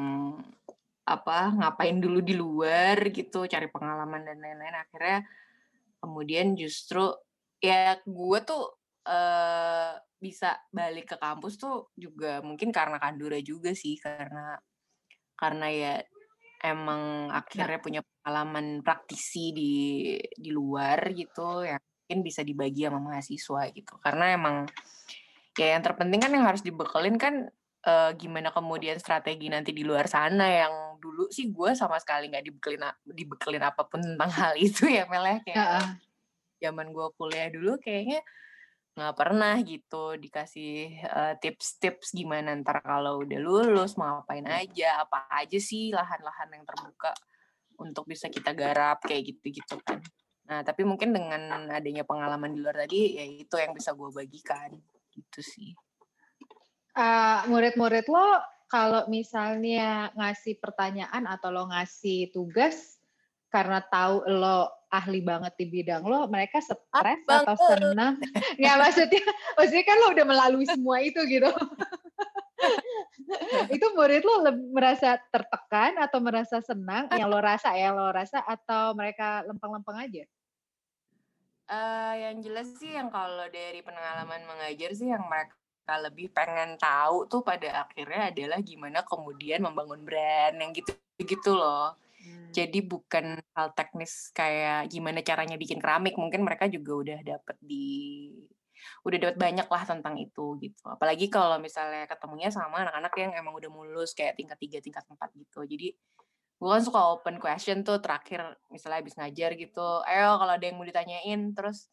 apa 1.03 1.51
ngapain 1.53 1.99
dulu 1.99 2.23
di 2.23 2.35
luar 2.39 2.97
gitu 3.11 3.45
cari 3.51 3.67
pengalaman 3.67 4.23
dan 4.23 4.39
lain-lain 4.39 4.77
akhirnya 4.87 5.27
kemudian 5.99 6.55
justru 6.55 7.11
ya 7.59 7.99
gue 8.07 8.39
tuh 8.47 8.71
uh, 9.11 9.99
bisa 10.23 10.55
balik 10.71 11.15
ke 11.15 11.17
kampus 11.19 11.59
tuh 11.59 11.91
juga 11.99 12.39
mungkin 12.47 12.71
karena 12.71 13.03
kandura 13.03 13.43
juga 13.43 13.75
sih 13.75 13.99
karena 13.99 14.55
karena 15.35 15.67
ya 15.67 15.95
emang 16.63 17.29
akhirnya 17.35 17.79
punya 17.83 18.01
pengalaman 18.23 18.81
praktisi 18.87 19.51
di 19.51 19.73
di 20.31 20.51
luar 20.55 21.11
gitu 21.11 21.67
yang 21.67 21.83
mungkin 21.83 22.19
bisa 22.23 22.41
dibagi 22.47 22.87
sama 22.87 23.01
mahasiswa 23.03 23.63
gitu 23.75 23.95
karena 23.99 24.37
emang 24.37 24.57
ya 25.59 25.77
yang 25.77 25.83
terpenting 25.85 26.21
kan 26.23 26.33
yang 26.33 26.45
harus 26.47 26.61
dibekelin 26.61 27.17
kan 27.17 27.51
uh, 27.87 28.11
gimana 28.15 28.55
kemudian 28.55 28.97
strategi 29.01 29.49
nanti 29.49 29.75
di 29.75 29.83
luar 29.83 30.07
sana 30.07 30.45
yang 30.45 30.75
dulu 31.03 31.29
sih 31.33 31.51
gue 31.51 31.75
sama 31.75 31.99
sekali 31.99 32.31
nggak 32.31 32.45
dibekelin 32.47 32.85
dibekelin 33.05 33.65
apa 33.65 33.83
pun 33.89 34.05
tentang 34.05 34.31
hal 34.39 34.55
itu 34.55 34.87
ya 34.87 35.09
meleh 35.11 35.43
ya. 35.51 35.55
kayak 35.55 35.59
uh 35.59 35.77
-uh. 35.81 35.89
zaman 36.63 36.87
gue 36.95 37.07
kuliah 37.19 37.49
dulu 37.51 37.81
kayaknya 37.83 38.21
nggak 38.93 39.17
pernah 39.17 39.57
gitu 39.65 40.21
dikasih 40.21 41.01
tips-tips 41.41 42.13
uh, 42.13 42.17
gimana 42.17 42.53
ntar 42.61 42.85
kalau 42.85 43.25
udah 43.25 43.41
lulus 43.41 43.97
mau 43.97 44.21
ngapain 44.21 44.45
aja 44.45 45.01
apa 45.01 45.33
aja 45.33 45.57
sih 45.57 45.89
lahan-lahan 45.97 46.53
yang 46.53 46.65
terbuka 46.69 47.17
untuk 47.81 48.05
bisa 48.05 48.29
kita 48.29 48.53
garap 48.53 49.01
kayak 49.01 49.33
gitu-gitu 49.33 49.81
kan. 49.81 50.05
Nah 50.45 50.61
tapi 50.61 50.85
mungkin 50.85 51.17
dengan 51.17 51.73
adanya 51.73 52.05
pengalaman 52.05 52.53
di 52.53 52.61
luar 52.61 52.85
tadi 52.85 53.17
ya 53.17 53.25
itu 53.25 53.57
yang 53.57 53.73
bisa 53.73 53.97
gue 53.97 54.13
bagikan 54.13 54.77
gitu 55.09 55.41
sih. 55.41 55.73
Uh, 56.93 57.49
murid-murid 57.49 58.05
lo 58.13 58.45
kalau 58.69 59.09
misalnya 59.09 60.13
ngasih 60.13 60.61
pertanyaan 60.61 61.25
atau 61.25 61.49
lo 61.49 61.65
ngasih 61.73 62.29
tugas 62.29 63.01
karena 63.49 63.81
tahu 63.89 64.21
lo 64.29 64.69
ahli 64.93 65.25
banget 65.25 65.57
di 65.57 65.67
bidang 65.73 66.05
lo, 66.05 66.29
mereka 66.29 66.61
stres 66.61 67.25
atau 67.25 67.57
senang? 67.73 68.21
ya 68.61 68.77
maksudnya, 68.77 69.25
maksudnya 69.57 69.85
kan 69.89 69.97
lo 69.97 70.07
udah 70.13 70.27
melalui 70.29 70.69
semua 70.69 71.01
itu 71.01 71.25
gitu. 71.25 71.49
itu 73.75 73.87
murid 73.97 74.23
lo 74.23 74.45
merasa 74.71 75.17
tertekan 75.33 75.97
atau 75.99 76.21
merasa 76.21 76.61
senang 76.61 77.09
yang 77.17 77.33
lo 77.33 77.41
rasa 77.41 77.73
ya 77.75 77.91
lo 77.91 78.13
rasa 78.13 78.45
atau 78.45 78.93
mereka 78.93 79.41
lempeng-lempeng 79.49 79.97
aja? 79.97 80.25
Uh, 81.73 82.15
yang 82.21 82.45
jelas 82.45 82.69
sih 82.77 82.93
yang 82.93 83.09
kalau 83.09 83.49
dari 83.49 83.81
pengalaman 83.81 84.45
mengajar 84.45 84.93
sih 84.93 85.09
yang 85.09 85.25
mereka 85.25 85.57
lebih 86.05 86.29
pengen 86.37 86.77
tahu 86.77 87.25
tuh 87.33 87.41
pada 87.41 87.89
akhirnya 87.89 88.29
adalah 88.29 88.61
gimana 88.61 89.01
kemudian 89.09 89.65
membangun 89.65 90.05
brand 90.05 90.61
yang 90.61 90.77
gitu 90.77 90.93
gitu 91.17 91.57
loh. 91.57 91.97
Hmm. 92.23 92.55
Jadi 92.55 92.79
bukan 92.87 93.43
hal 93.59 93.69
teknis 93.75 94.31
kayak 94.31 94.87
gimana 94.87 95.21
caranya 95.27 95.59
bikin 95.59 95.83
keramik, 95.83 96.15
mungkin 96.15 96.47
mereka 96.47 96.71
juga 96.71 96.93
udah 97.03 97.19
dapet 97.27 97.57
di 97.59 98.31
udah 99.03 99.19
dapat 99.19 99.37
banyak 99.39 99.69
lah 99.71 99.83
tentang 99.87 100.15
itu 100.19 100.59
gitu. 100.63 100.83
Apalagi 100.87 101.27
kalau 101.31 101.59
misalnya 101.59 102.07
ketemunya 102.07 102.51
sama 102.51 102.87
anak-anak 102.87 103.15
yang 103.19 103.33
emang 103.35 103.55
udah 103.59 103.71
mulus 103.71 104.15
kayak 104.15 104.39
tingkat 104.39 104.59
tiga, 104.59 104.79
tingkat 104.79 105.05
empat 105.07 105.31
gitu. 105.35 105.67
Jadi 105.67 105.95
gue 106.63 106.71
kan 106.71 106.83
suka 106.83 107.01
open 107.11 107.43
question 107.43 107.83
tuh 107.83 107.99
terakhir 107.99 108.43
misalnya 108.71 109.03
habis 109.03 109.19
ngajar 109.19 109.51
gitu. 109.59 109.89
Ayo 110.07 110.39
kalau 110.39 110.53
ada 110.55 110.63
yang 110.63 110.79
mau 110.79 110.87
ditanyain 110.87 111.51
terus 111.55 111.91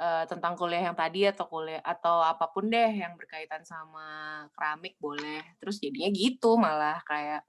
uh, 0.00 0.24
tentang 0.24 0.56
kuliah 0.56 0.88
yang 0.88 0.96
tadi 0.96 1.28
atau 1.28 1.44
kuliah 1.44 1.84
atau 1.84 2.24
apa 2.24 2.48
pun 2.48 2.72
deh 2.72 2.92
yang 2.96 3.16
berkaitan 3.20 3.60
sama 3.64 4.48
keramik 4.56 4.96
boleh. 4.96 5.44
Terus 5.60 5.76
jadinya 5.80 6.08
gitu 6.12 6.56
malah 6.56 7.04
kayak 7.04 7.44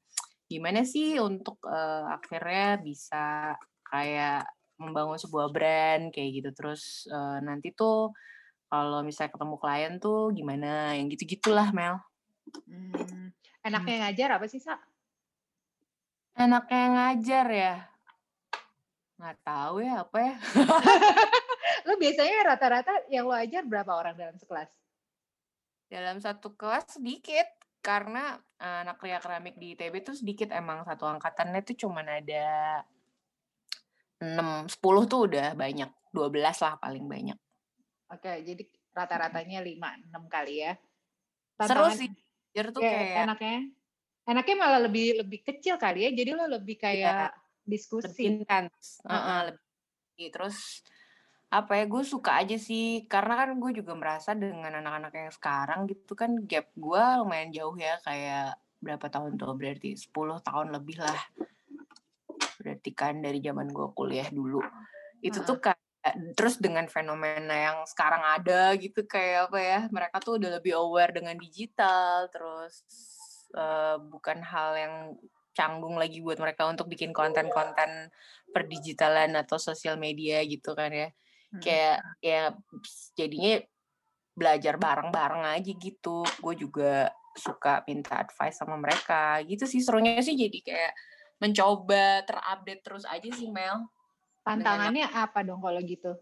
gimana 0.51 0.83
sih 0.83 1.15
untuk 1.23 1.63
uh, 1.63 2.11
akhirnya 2.11 2.75
bisa 2.83 3.55
kayak 3.87 4.43
membangun 4.75 5.15
sebuah 5.15 5.47
brand 5.47 6.11
kayak 6.11 6.29
gitu? 6.43 6.49
Terus 6.51 7.07
uh, 7.07 7.39
nanti 7.39 7.71
tuh 7.71 8.11
kalau 8.67 8.99
misalnya 8.99 9.31
ketemu 9.31 9.55
klien 9.55 9.93
tuh 10.03 10.35
gimana? 10.35 10.99
Yang 10.99 11.15
gitu 11.15 11.39
gitulah 11.39 11.71
Mel. 11.71 12.03
Hmm. 12.67 13.31
enaknya 13.63 13.95
hmm. 13.95 14.03
ngajar 14.03 14.29
apa 14.35 14.45
sih 14.51 14.59
sa? 14.59 14.75
Enaknya 16.35 16.85
ngajar 16.91 17.47
ya? 17.47 17.75
Nggak 19.15 19.37
tahu 19.45 19.75
ya 19.85 19.93
apa 20.03 20.17
ya? 20.19 20.35
Lo 21.87 21.97
biasanya 21.97 22.53
rata-rata 22.53 22.93
yang 23.09 23.25
lo 23.25 23.33
ajar 23.33 23.65
berapa 23.65 23.89
orang 23.93 24.13
dalam 24.17 24.35
sekelas? 24.37 24.69
Dalam 25.89 26.17
satu 26.21 26.53
kelas 26.53 26.97
sedikit 26.99 27.47
karena 27.81 28.37
uh, 28.61 28.85
anak 28.85 29.01
kria 29.01 29.17
keramik 29.17 29.57
di 29.57 29.73
ITB 29.73 30.05
tuh 30.05 30.15
sedikit 30.15 30.53
emang 30.53 30.85
satu 30.85 31.09
angkatannya 31.09 31.61
tuh 31.65 31.75
cuman 31.85 32.07
ada 32.21 32.47
6 34.21 34.69
10 34.69 35.11
tuh 35.11 35.19
udah 35.25 35.57
banyak 35.57 35.89
12 36.13 36.29
lah 36.37 36.77
paling 36.77 37.05
banyak 37.09 37.37
Oke, 38.11 38.43
jadi 38.43 38.63
rata-ratanya 38.91 39.63
lima 39.63 39.95
enam 39.95 40.27
kali 40.27 40.67
ya. 40.67 40.75
Tantangan, 41.55 41.95
Seru 41.95 41.99
sih. 42.03 42.09
Jadi 42.51 42.69
tuh 42.75 42.81
kayak, 42.83 42.99
kayak 42.99 43.23
enaknya 43.23 43.57
enaknya 44.27 44.55
malah 44.59 44.81
lebih 44.83 45.07
lebih 45.23 45.39
kecil 45.47 45.79
kali 45.79 46.03
ya. 46.03 46.11
Jadi 46.11 46.35
lo 46.35 46.45
lebih 46.51 46.75
iya, 46.75 46.83
kayak 46.83 47.31
ya, 47.31 47.39
diskusi. 47.63 48.11
Lebih 48.11 48.25
intens. 48.43 48.99
Uh 49.07 49.15
-uh, 49.15 49.39
lebih 49.55 50.27
terus 50.27 50.83
apa 51.51 51.83
ya 51.83 51.85
gue 51.85 52.03
suka 52.07 52.39
aja 52.39 52.55
sih. 52.55 53.03
Karena 53.11 53.35
kan 53.43 53.59
gue 53.59 53.71
juga 53.75 53.93
merasa 53.93 54.31
dengan 54.31 54.71
anak-anak 54.79 55.11
yang 55.11 55.31
sekarang 55.35 55.79
gitu 55.91 56.15
kan 56.15 56.31
gap 56.47 56.71
gue 56.73 57.03
lumayan 57.19 57.51
jauh 57.51 57.75
ya 57.75 57.99
kayak 58.07 58.55
berapa 58.81 59.05
tahun 59.11 59.37
tuh 59.37 59.53
berarti 59.53 59.99
10 59.99 60.47
tahun 60.47 60.67
lebih 60.71 60.97
lah. 61.03 61.21
Berarti 62.57 62.89
kan 62.95 63.19
dari 63.19 63.43
zaman 63.43 63.67
gue 63.69 63.87
kuliah 63.91 64.31
dulu. 64.31 64.63
Itu 65.19 65.43
tuh 65.43 65.59
kan 65.59 65.75
terus 66.33 66.57
dengan 66.57 66.89
fenomena 66.89 67.53
yang 67.53 67.77
sekarang 67.85 68.25
ada 68.25 68.73
gitu 68.73 69.05
kayak 69.05 69.53
apa 69.53 69.59
ya 69.61 69.79
mereka 69.93 70.17
tuh 70.17 70.41
udah 70.41 70.57
lebih 70.57 70.73
aware 70.73 71.13
dengan 71.13 71.37
digital 71.37 72.25
terus 72.33 72.81
uh, 73.53 74.01
bukan 74.01 74.41
hal 74.41 74.71
yang 74.81 74.95
canggung 75.53 76.01
lagi 76.01 76.17
buat 76.25 76.41
mereka 76.41 76.65
untuk 76.65 76.89
bikin 76.89 77.13
konten-konten 77.13 78.09
perdigitalan 78.49 79.37
atau 79.37 79.61
sosial 79.61 80.01
media 80.01 80.41
gitu 80.41 80.73
kan 80.73 80.89
ya 80.89 81.13
hmm. 81.51 81.61
kayak 81.61 81.99
ya 82.23 82.55
jadinya 83.15 83.61
belajar 84.31 84.75
bareng-bareng 84.79 85.43
aja 85.59 85.71
gitu 85.75 86.23
gue 86.23 86.55
juga 86.55 87.11
suka 87.35 87.83
minta 87.87 88.19
advice 88.19 88.59
sama 88.59 88.75
mereka 88.79 89.39
gitu 89.47 89.63
sih 89.67 89.79
serunya 89.79 90.19
sih 90.19 90.35
jadi 90.35 90.59
kayak 90.63 90.93
mencoba 91.39 92.23
terupdate 92.27 92.83
terus 92.83 93.03
aja 93.07 93.27
sih 93.31 93.51
Mel 93.51 93.87
Tantangannya 94.41 95.05
apa 95.05 95.45
dong 95.45 95.61
kalau 95.61 95.81
gitu? 95.85 96.17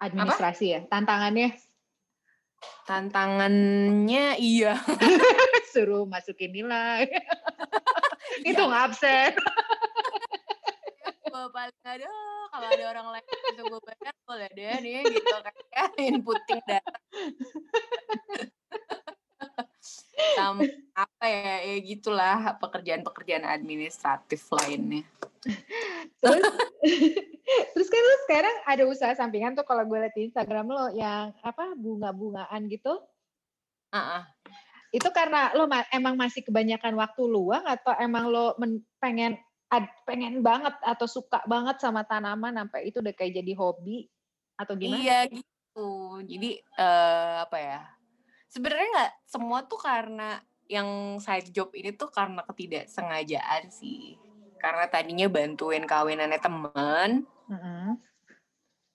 Administrasi 0.00 0.66
apa? 0.72 0.74
ya? 0.74 0.80
Tantangannya? 0.88 1.48
Tantangannya 2.88 4.24
iya. 4.40 4.74
Suruh 5.72 6.08
masukin 6.08 6.52
nilai. 6.56 7.06
Itu 8.50 8.64
iya. 8.64 8.88
absen. 8.88 9.32
paling 11.52 11.74
ada 11.84 12.06
kalau 12.52 12.68
ada 12.68 12.84
orang 12.84 13.06
lain 13.16 13.26
itu 13.56 13.62
gue 13.64 13.80
bayar 13.80 14.14
boleh 14.28 14.48
deh 14.52 14.76
nih 14.84 15.00
gitu 15.08 15.36
kayak 15.40 15.88
inputting 15.96 16.60
data. 16.68 16.92
Sama 20.36 20.62
apa 20.92 21.24
ya 21.26 21.64
ya 21.64 21.76
gitulah 21.80 22.60
pekerjaan-pekerjaan 22.60 23.48
administratif 23.48 24.44
lainnya. 24.52 25.02
Terus 26.20 26.44
terus 27.72 27.88
kan 27.88 28.02
lu 28.04 28.16
sekarang 28.28 28.56
ada 28.68 28.84
usaha 28.84 29.12
sampingan 29.16 29.56
tuh 29.56 29.64
kalau 29.64 29.88
gue 29.88 29.98
liat 29.98 30.12
di 30.12 30.28
Instagram 30.28 30.68
lo 30.68 30.92
yang 30.92 31.32
apa 31.40 31.72
bunga-bungaan 31.72 32.68
gitu? 32.68 33.00
Uh 33.92 33.96
-uh. 33.96 34.22
itu 34.92 35.08
karena 35.08 35.56
lo 35.56 35.64
ma 35.64 35.88
emang 35.88 36.20
masih 36.20 36.44
kebanyakan 36.44 36.92
waktu 37.00 37.24
luang 37.24 37.64
atau 37.64 37.96
emang 37.96 38.28
lo 38.28 38.52
pengen 39.00 39.40
pengen 40.04 40.44
banget 40.44 40.76
atau 40.84 41.08
suka 41.08 41.40
banget 41.48 41.80
sama 41.80 42.04
tanaman 42.04 42.52
sampai 42.60 42.92
itu 42.92 43.00
udah 43.00 43.14
kayak 43.16 43.40
jadi 43.40 43.52
hobi 43.56 44.04
atau 44.60 44.76
gimana? 44.76 45.00
Iya 45.00 45.18
gitu. 45.32 46.20
Jadi 46.28 46.60
uh, 46.76 47.48
apa 47.48 47.56
ya? 47.56 47.80
sebenarnya 48.52 48.86
nggak 48.92 49.12
semua 49.24 49.64
tuh 49.64 49.80
karena 49.80 50.44
yang 50.68 51.16
side 51.16 51.48
job 51.56 51.72
ini 51.72 51.96
tuh 51.96 52.12
karena 52.12 52.44
ketidaksengajaan 52.44 53.72
sih 53.72 54.20
karena 54.60 54.84
tadinya 54.92 55.26
bantuin 55.32 55.88
kawinannya 55.88 56.38
temen 56.38 57.10
mm-hmm. 57.48 57.88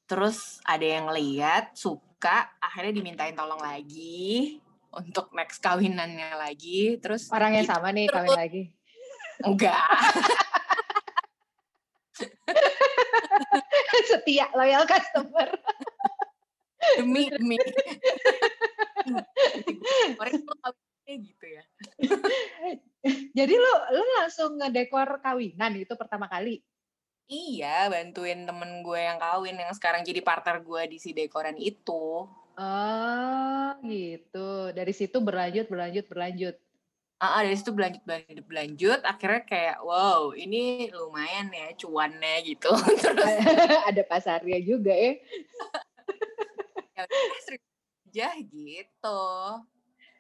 terus 0.05 0.61
ada 0.63 0.85
yang 0.85 1.09
lihat 1.09 1.73
suka 1.73 2.53
akhirnya 2.61 3.01
dimintain 3.01 3.33
tolong 3.33 3.59
lagi 3.59 4.61
untuk 4.93 5.33
next 5.33 5.59
kawinannya 5.59 6.37
lagi 6.37 7.01
terus 7.01 7.27
orang 7.33 7.57
yang 7.57 7.65
gitu, 7.65 7.73
sama 7.73 7.89
nih 7.91 8.07
kawin 8.13 8.37
lagi 8.37 8.63
enggak 9.41 9.81
setia 14.11 14.47
loyal 14.53 14.83
customer 14.87 15.49
demi 16.97 17.31
demi 17.31 17.57
gitu 21.07 21.45
ya. 21.47 21.63
Jadi 23.31 23.53
lu 23.55 23.73
lu 23.95 24.03
langsung 24.19 24.59
ngedekor 24.59 25.23
kawinan 25.23 25.79
itu 25.79 25.95
pertama 25.95 26.27
kali? 26.27 26.59
Iya, 27.27 27.91
bantuin 27.91 28.47
temen 28.47 28.83
gue 28.83 28.99
yang 29.03 29.19
kawin 29.19 29.59
yang 29.59 29.71
sekarang 29.75 30.03
jadi 30.07 30.23
partner 30.23 30.63
gue 30.63 30.95
di 30.95 30.97
si 30.99 31.11
dekoran 31.11 31.59
itu. 31.59 32.23
Oh, 32.57 33.67
gitu. 33.83 34.71
Dari 34.71 34.93
situ 34.95 35.19
berlanjut, 35.19 35.67
berlanjut, 35.67 36.07
berlanjut. 36.07 36.55
Ah, 37.17 37.41
uh, 37.41 37.49
dari 37.49 37.57
situ 37.57 37.73
berlanjut, 37.73 38.05
berlanjut, 38.05 38.45
berlanjut. 38.45 39.01
Akhirnya 39.01 39.41
kayak, 39.49 39.77
wow, 39.81 40.37
ini 40.37 40.93
lumayan 40.93 41.49
ya 41.49 41.73
cuannya 41.73 42.45
gitu. 42.45 42.69
Terus 43.01 43.33
ada 43.89 44.01
pasarnya 44.05 44.61
juga 44.61 44.93
ya. 44.93 45.17
ya 48.17 48.33
gitu 48.41 49.21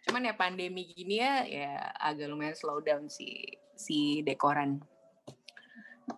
cuman 0.07 0.23
ya 0.23 0.33
pandemi 0.39 0.87
gini 0.87 1.19
ya 1.19 1.43
ya 1.43 1.73
agak 1.99 2.31
lumayan 2.31 2.55
slow 2.55 2.79
down 2.79 3.11
si 3.11 3.43
si 3.75 4.23
dekoran 4.23 4.79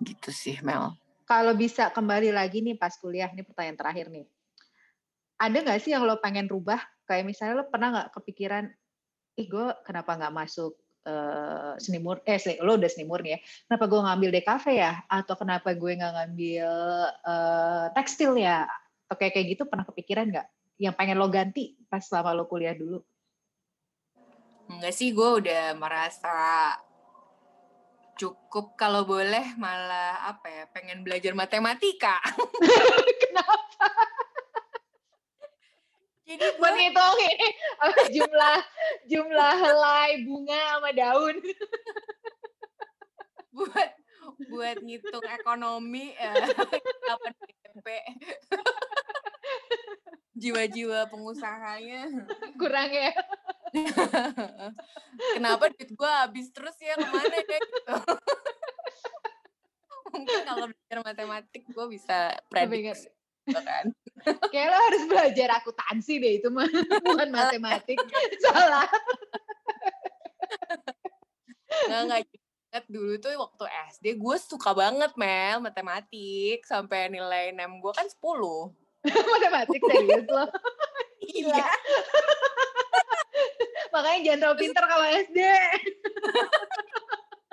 gitu 0.05 0.29
sih 0.29 0.61
Mel 0.61 0.93
kalau 1.25 1.57
bisa 1.57 1.89
kembali 1.89 2.29
lagi 2.29 2.61
nih 2.61 2.77
pas 2.77 2.93
kuliah 3.01 3.33
nih 3.33 3.41
pertanyaan 3.41 3.79
terakhir 3.81 4.05
nih 4.13 4.29
ada 5.41 5.57
nggak 5.57 5.81
sih 5.81 5.89
yang 5.95 6.05
lo 6.05 6.21
pengen 6.21 6.45
rubah 6.45 6.77
kayak 7.09 7.25
misalnya 7.25 7.63
lo 7.63 7.65
pernah 7.65 7.89
nggak 7.97 8.09
kepikiran 8.13 8.69
ih 9.39 9.47
gue 9.47 9.67
kenapa 9.87 10.19
nggak 10.19 10.35
masuk 10.35 10.75
uh, 11.07 11.79
seni 11.79 12.03
murni 12.03 12.27
eh 12.27 12.59
lo 12.59 12.75
udah 12.75 12.89
seni 12.91 13.07
murni 13.07 13.33
ya 13.33 13.39
kenapa 13.71 13.87
gue 13.87 13.99
ngambil 14.03 14.29
DKV 14.35 14.65
ya 14.75 14.93
atau 15.07 15.35
kenapa 15.39 15.71
gue 15.71 15.91
nggak 15.95 16.13
ngambil 16.19 16.67
uh, 17.23 17.85
tekstil 17.95 18.35
ya 18.35 18.67
atau 19.07 19.15
kayak 19.15 19.33
kayak 19.39 19.47
gitu 19.55 19.63
pernah 19.65 19.87
kepikiran 19.87 20.27
nggak 20.27 20.47
yang 20.79 20.95
pengen 20.95 21.19
lo 21.19 21.27
ganti 21.27 21.75
pas 21.91 21.99
selama 21.99 22.31
lo 22.31 22.47
kuliah 22.47 22.71
dulu? 22.71 23.03
Enggak 24.71 24.95
sih, 24.95 25.11
gue 25.11 25.29
udah 25.43 25.75
merasa 25.75 26.37
cukup 28.15 28.79
kalau 28.79 29.03
boleh 29.03 29.57
malah 29.59 30.29
apa 30.29 30.47
ya 30.47 30.63
pengen 30.71 31.03
belajar 31.03 31.35
matematika. 31.35 32.15
Kenapa? 33.23 33.57
Jadi 36.29 36.45
gue 36.45 36.69
ngitung 36.77 37.17
ini 37.25 37.49
jumlah 38.13 38.59
jumlah 39.09 39.53
helai 39.57 40.21
bunga 40.21 40.61
sama 40.77 40.93
daun. 40.93 41.41
buat 43.57 43.89
buat 44.45 44.77
ngitung 44.85 45.25
ekonomi 45.25 46.13
ya, 46.13 46.37
apa 47.09 47.27
DP. 47.33 47.87
Jiwa-jiwa 50.39 51.09
pengusahanya 51.09 52.29
kurang 52.55 52.93
ya. 52.93 53.11
Kenapa 55.35 55.69
duit 55.73 55.89
gue 55.93 56.09
habis 56.09 56.47
terus 56.53 56.77
ya 56.77 56.95
ke 56.95 57.07
mana 57.09 57.35
ya 57.35 57.57
gitu. 57.59 57.95
Mungkin 60.13 60.39
kalau 60.45 60.65
belajar 60.69 60.99
matematik 61.05 61.63
gue 61.69 61.85
bisa 61.89 62.33
prediksi 62.49 63.09
gitu 63.45 63.61
kan. 63.61 63.93
Kayak 64.51 64.67
lo 64.71 64.77
harus 64.77 65.03
belajar 65.07 65.47
akuntansi 65.61 66.13
deh 66.19 66.33
itu 66.41 66.47
mah. 66.51 66.67
Bukan 67.05 67.29
matematik. 67.31 67.97
Salah. 68.43 68.89
Nggak, 71.87 72.01
nggak. 72.07 72.21
Inget 72.69 72.85
dulu 72.85 73.13
tuh 73.17 73.33
waktu 73.33 73.65
SD 73.97 74.05
gue 74.21 74.35
suka 74.37 74.71
banget 74.77 75.11
Mel 75.17 75.57
matematik. 75.63 76.61
Sampai 76.65 77.09
nilai 77.09 77.51
nem 77.53 77.81
gue 77.81 77.93
kan 77.93 78.05
10 78.05 78.17
matematik 79.33 79.81
serius 79.81 80.27
lo? 80.29 80.45
Iya. 81.23 81.65
Makanya 83.89 84.19
jangan 84.21 84.39
terlalu 84.43 84.57
pinter 84.61 84.83
kalau 84.85 85.05
SD 85.07 85.39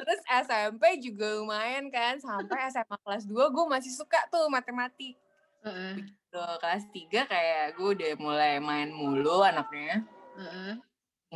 terus 0.06 0.22
SMP 0.46 1.02
juga 1.02 1.26
lumayan 1.42 1.90
kan. 1.90 2.22
Sampai 2.22 2.70
SMA 2.70 2.96
kelas 3.02 3.26
2 3.26 3.34
gue 3.34 3.64
masih 3.66 3.90
suka 3.90 4.22
tuh 4.30 4.46
matematik. 4.46 5.18
Uh 5.66 5.68
-uh. 5.68 5.94
Kelas 6.60 6.84
3 6.92 7.32
kayak 7.32 7.64
gue 7.76 7.88
udah 7.96 8.12
mulai 8.20 8.58
main 8.60 8.90
mulu 8.92 9.40
anaknya. 9.44 10.04
Uh 10.36 10.42
-uh 10.42 10.74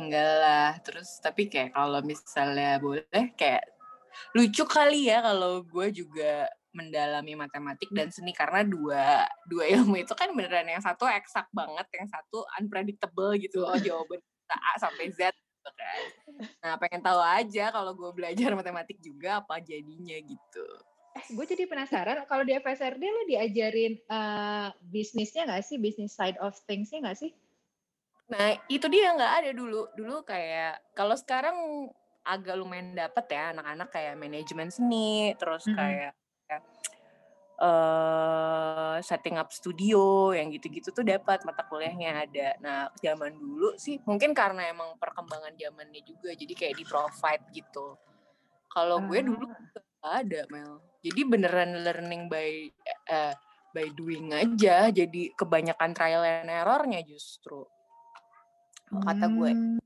enggak 0.01 0.31
lah 0.39 0.71
terus 0.79 1.19
tapi 1.19 1.51
kayak 1.51 1.75
kalau 1.75 1.99
misalnya 1.99 2.79
boleh 2.79 3.25
kayak 3.35 3.63
lucu 4.35 4.63
kali 4.63 5.11
ya 5.11 5.19
kalau 5.23 5.63
gue 5.63 5.87
juga 5.91 6.47
mendalami 6.71 7.35
matematik 7.35 7.91
dan 7.91 8.07
seni 8.07 8.31
karena 8.31 8.63
dua 8.63 9.27
dua 9.43 9.67
ilmu 9.67 9.99
itu 9.99 10.15
kan 10.15 10.31
beneran 10.31 10.67
yang 10.71 10.79
satu 10.79 11.03
eksak 11.03 11.51
banget 11.51 11.83
yang 11.91 12.07
satu 12.07 12.47
unpredictable 12.55 13.35
gitu 13.35 13.67
loh 13.67 13.75
jawaban 13.85 14.19
A 14.51 14.75
sampai 14.79 15.11
Z 15.15 15.31
gitu 15.31 15.71
kan. 15.75 16.03
Nah 16.63 16.73
pengen 16.79 17.03
tahu 17.03 17.19
aja 17.23 17.71
kalau 17.71 17.95
gue 17.95 18.11
belajar 18.11 18.51
matematik 18.55 18.99
juga 18.99 19.43
apa 19.43 19.59
jadinya 19.63 20.15
gitu 20.19 20.67
eh 21.11 21.25
gue 21.27 21.45
jadi 21.45 21.67
penasaran 21.67 22.23
kalau 22.23 22.47
di 22.47 22.55
FSRD 22.55 23.03
lo 23.03 23.21
diajarin 23.27 23.99
uh, 24.07 24.71
bisnisnya 24.87 25.43
nggak 25.43 25.63
sih 25.63 25.75
bisnis 25.75 26.15
side 26.15 26.39
of 26.39 26.55
thingsnya 26.63 27.03
nggak 27.03 27.19
sih 27.19 27.31
Nah, 28.31 28.55
itu 28.71 28.87
dia 28.87 29.11
nggak 29.11 29.33
ada 29.43 29.51
dulu. 29.51 29.91
Dulu 29.91 30.23
kayak 30.23 30.95
kalau 30.95 31.19
sekarang 31.19 31.55
agak 32.23 32.55
lumayan 32.55 32.95
dapet 32.95 33.27
ya 33.27 33.51
anak-anak 33.51 33.91
kayak 33.91 34.15
manajemen 34.15 34.71
seni, 34.71 35.35
terus 35.35 35.67
kayak 35.67 36.15
uh, 37.59 38.95
setting 39.03 39.35
up 39.35 39.51
studio 39.51 40.31
yang 40.31 40.47
gitu-gitu 40.47 40.95
tuh 40.95 41.03
dapat 41.03 41.43
mata 41.43 41.67
kuliahnya 41.67 42.23
ada. 42.23 42.47
Nah, 42.63 42.79
zaman 43.03 43.35
dulu 43.35 43.75
sih 43.75 43.99
mungkin 44.07 44.31
karena 44.31 44.71
emang 44.71 44.95
perkembangan 44.95 45.51
zamannya 45.59 45.99
juga 46.07 46.31
jadi 46.31 46.53
kayak 46.55 46.75
di 46.79 46.85
provide 46.87 47.45
gitu. 47.51 47.99
Kalau 48.71 49.03
gue 49.11 49.19
dulu 49.27 49.51
gak 50.01 50.13
ada, 50.25 50.41
Mel. 50.49 50.81
Jadi 51.05 51.21
beneran 51.25 51.71
learning 51.85 52.25
by 52.29 52.69
uh, 53.09 53.33
by 53.71 53.87
doing 53.93 54.33
aja. 54.33 54.89
Jadi 54.89 55.31
kebanyakan 55.37 55.93
trial 55.93 56.25
and 56.25 56.51
errornya 56.51 57.05
justru 57.05 57.63
kata 58.91 59.25
gue. 59.31 59.51
Hmm. 59.55 59.79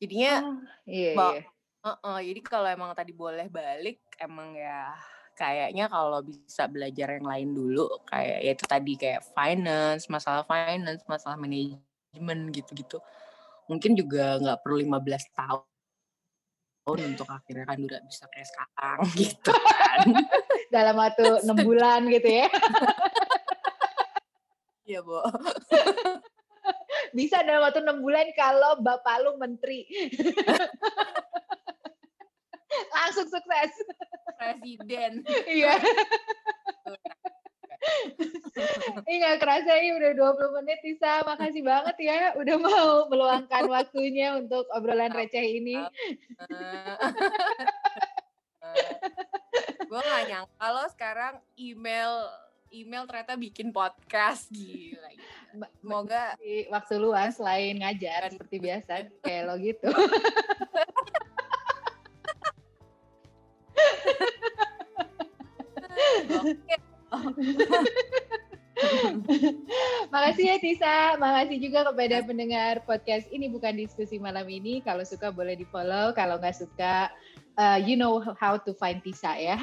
Jadinya, 0.00 0.34
oh, 0.40 0.56
iya, 0.88 1.12
iya. 1.12 1.42
Uh 1.84 1.90
-uh, 2.00 2.18
jadi 2.24 2.40
kalau 2.42 2.68
emang 2.70 2.90
tadi 2.96 3.12
boleh 3.12 3.46
balik, 3.52 4.02
emang 4.18 4.56
ya 4.56 4.96
kayaknya 5.38 5.86
kalau 5.86 6.24
bisa 6.24 6.66
belajar 6.66 7.14
yang 7.14 7.26
lain 7.28 7.50
dulu, 7.54 7.86
kayak 8.08 8.38
ya 8.42 8.50
itu 8.56 8.64
tadi 8.66 8.92
kayak 8.98 9.22
finance, 9.36 10.10
masalah 10.10 10.42
finance, 10.48 11.06
masalah 11.06 11.38
manajemen 11.38 12.50
gitu-gitu. 12.50 12.98
Mungkin 13.70 13.94
juga 13.94 14.40
nggak 14.42 14.64
perlu 14.64 14.80
15 14.80 15.38
tahun 15.38 15.77
untuk 16.96 17.28
akhirnya 17.28 17.64
kan 17.68 17.76
udah 17.76 18.00
bisa 18.08 18.24
kayak 18.32 18.48
sekarang 18.48 19.00
gitu 19.20 19.52
kan. 19.52 20.06
Dalam 20.74 20.94
waktu 20.96 21.24
enam 21.44 21.58
bulan 21.68 22.00
gitu 22.08 22.28
ya. 22.28 22.48
Iya, 24.88 25.00
Bo 25.04 25.20
bisa 27.16 27.40
dalam 27.40 27.64
waktu 27.64 27.80
enam 27.80 28.04
bulan 28.04 28.28
kalau 28.36 28.84
bapak 28.84 29.24
lu 29.24 29.40
menteri. 29.40 29.88
Langsung 32.92 33.32
sukses. 33.32 33.72
Presiden. 34.36 35.24
Iya. 35.48 35.80
Iya 39.06 39.38
kerasa 39.38 39.78
ini 39.78 39.94
udah 39.96 40.12
20 40.14 40.56
menit 40.60 40.78
Tisa. 40.82 41.22
Makasih 41.24 41.62
banget 41.62 41.96
ya 42.02 42.34
udah 42.34 42.56
mau 42.58 43.06
meluangkan 43.10 43.64
waktunya 43.70 44.36
untuk 44.36 44.66
obrolan 44.74 45.14
receh 45.14 45.62
ini. 45.62 45.78
gue 49.88 50.00
gak 50.04 50.24
nyangka 50.28 50.52
kalau 50.60 50.84
sekarang 50.92 51.34
email 51.56 52.28
email 52.68 53.08
ternyata 53.08 53.40
bikin 53.40 53.72
podcast 53.72 54.52
gila. 54.52 55.08
Semoga 55.80 56.36
di 56.36 56.68
waktu 56.68 57.00
luang 57.00 57.32
selain 57.32 57.80
ngajar 57.80 58.28
seperti 58.28 58.60
biasa 58.60 59.08
kayak 59.24 59.42
lo 59.48 59.56
gitu. 59.56 59.88
Makasih 70.12 70.44
ya 70.48 70.56
Tisa, 70.60 70.96
makasih 71.20 71.58
juga 71.60 71.84
kepada 71.92 72.24
pendengar 72.24 72.80
podcast 72.88 73.28
ini 73.28 73.48
bukan 73.52 73.76
diskusi 73.76 74.16
malam 74.16 74.48
ini. 74.48 74.80
Kalau 74.80 75.04
suka 75.04 75.28
boleh 75.28 75.54
di 75.56 75.66
follow, 75.68 76.16
kalau 76.16 76.40
nggak 76.40 76.56
suka, 76.56 77.12
uh, 77.60 77.78
you 77.80 77.96
know 77.98 78.22
how 78.40 78.56
to 78.56 78.72
find 78.76 79.04
Tisa 79.04 79.36
ya. 79.36 79.56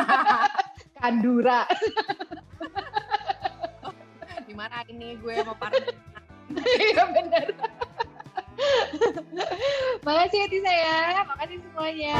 Kandura. 1.02 1.66
Di 4.48 4.54
mana 4.58 4.84
ini 4.88 5.16
gue 5.16 5.34
mau 5.44 5.56
partner? 5.56 5.96
Iya 6.52 7.04
benar. 7.08 7.46
Makasih 10.04 10.38
ya 10.44 10.46
Tisa 10.48 10.72
ya. 10.72 11.00
Makasih 11.26 11.58
semuanya. 11.64 12.14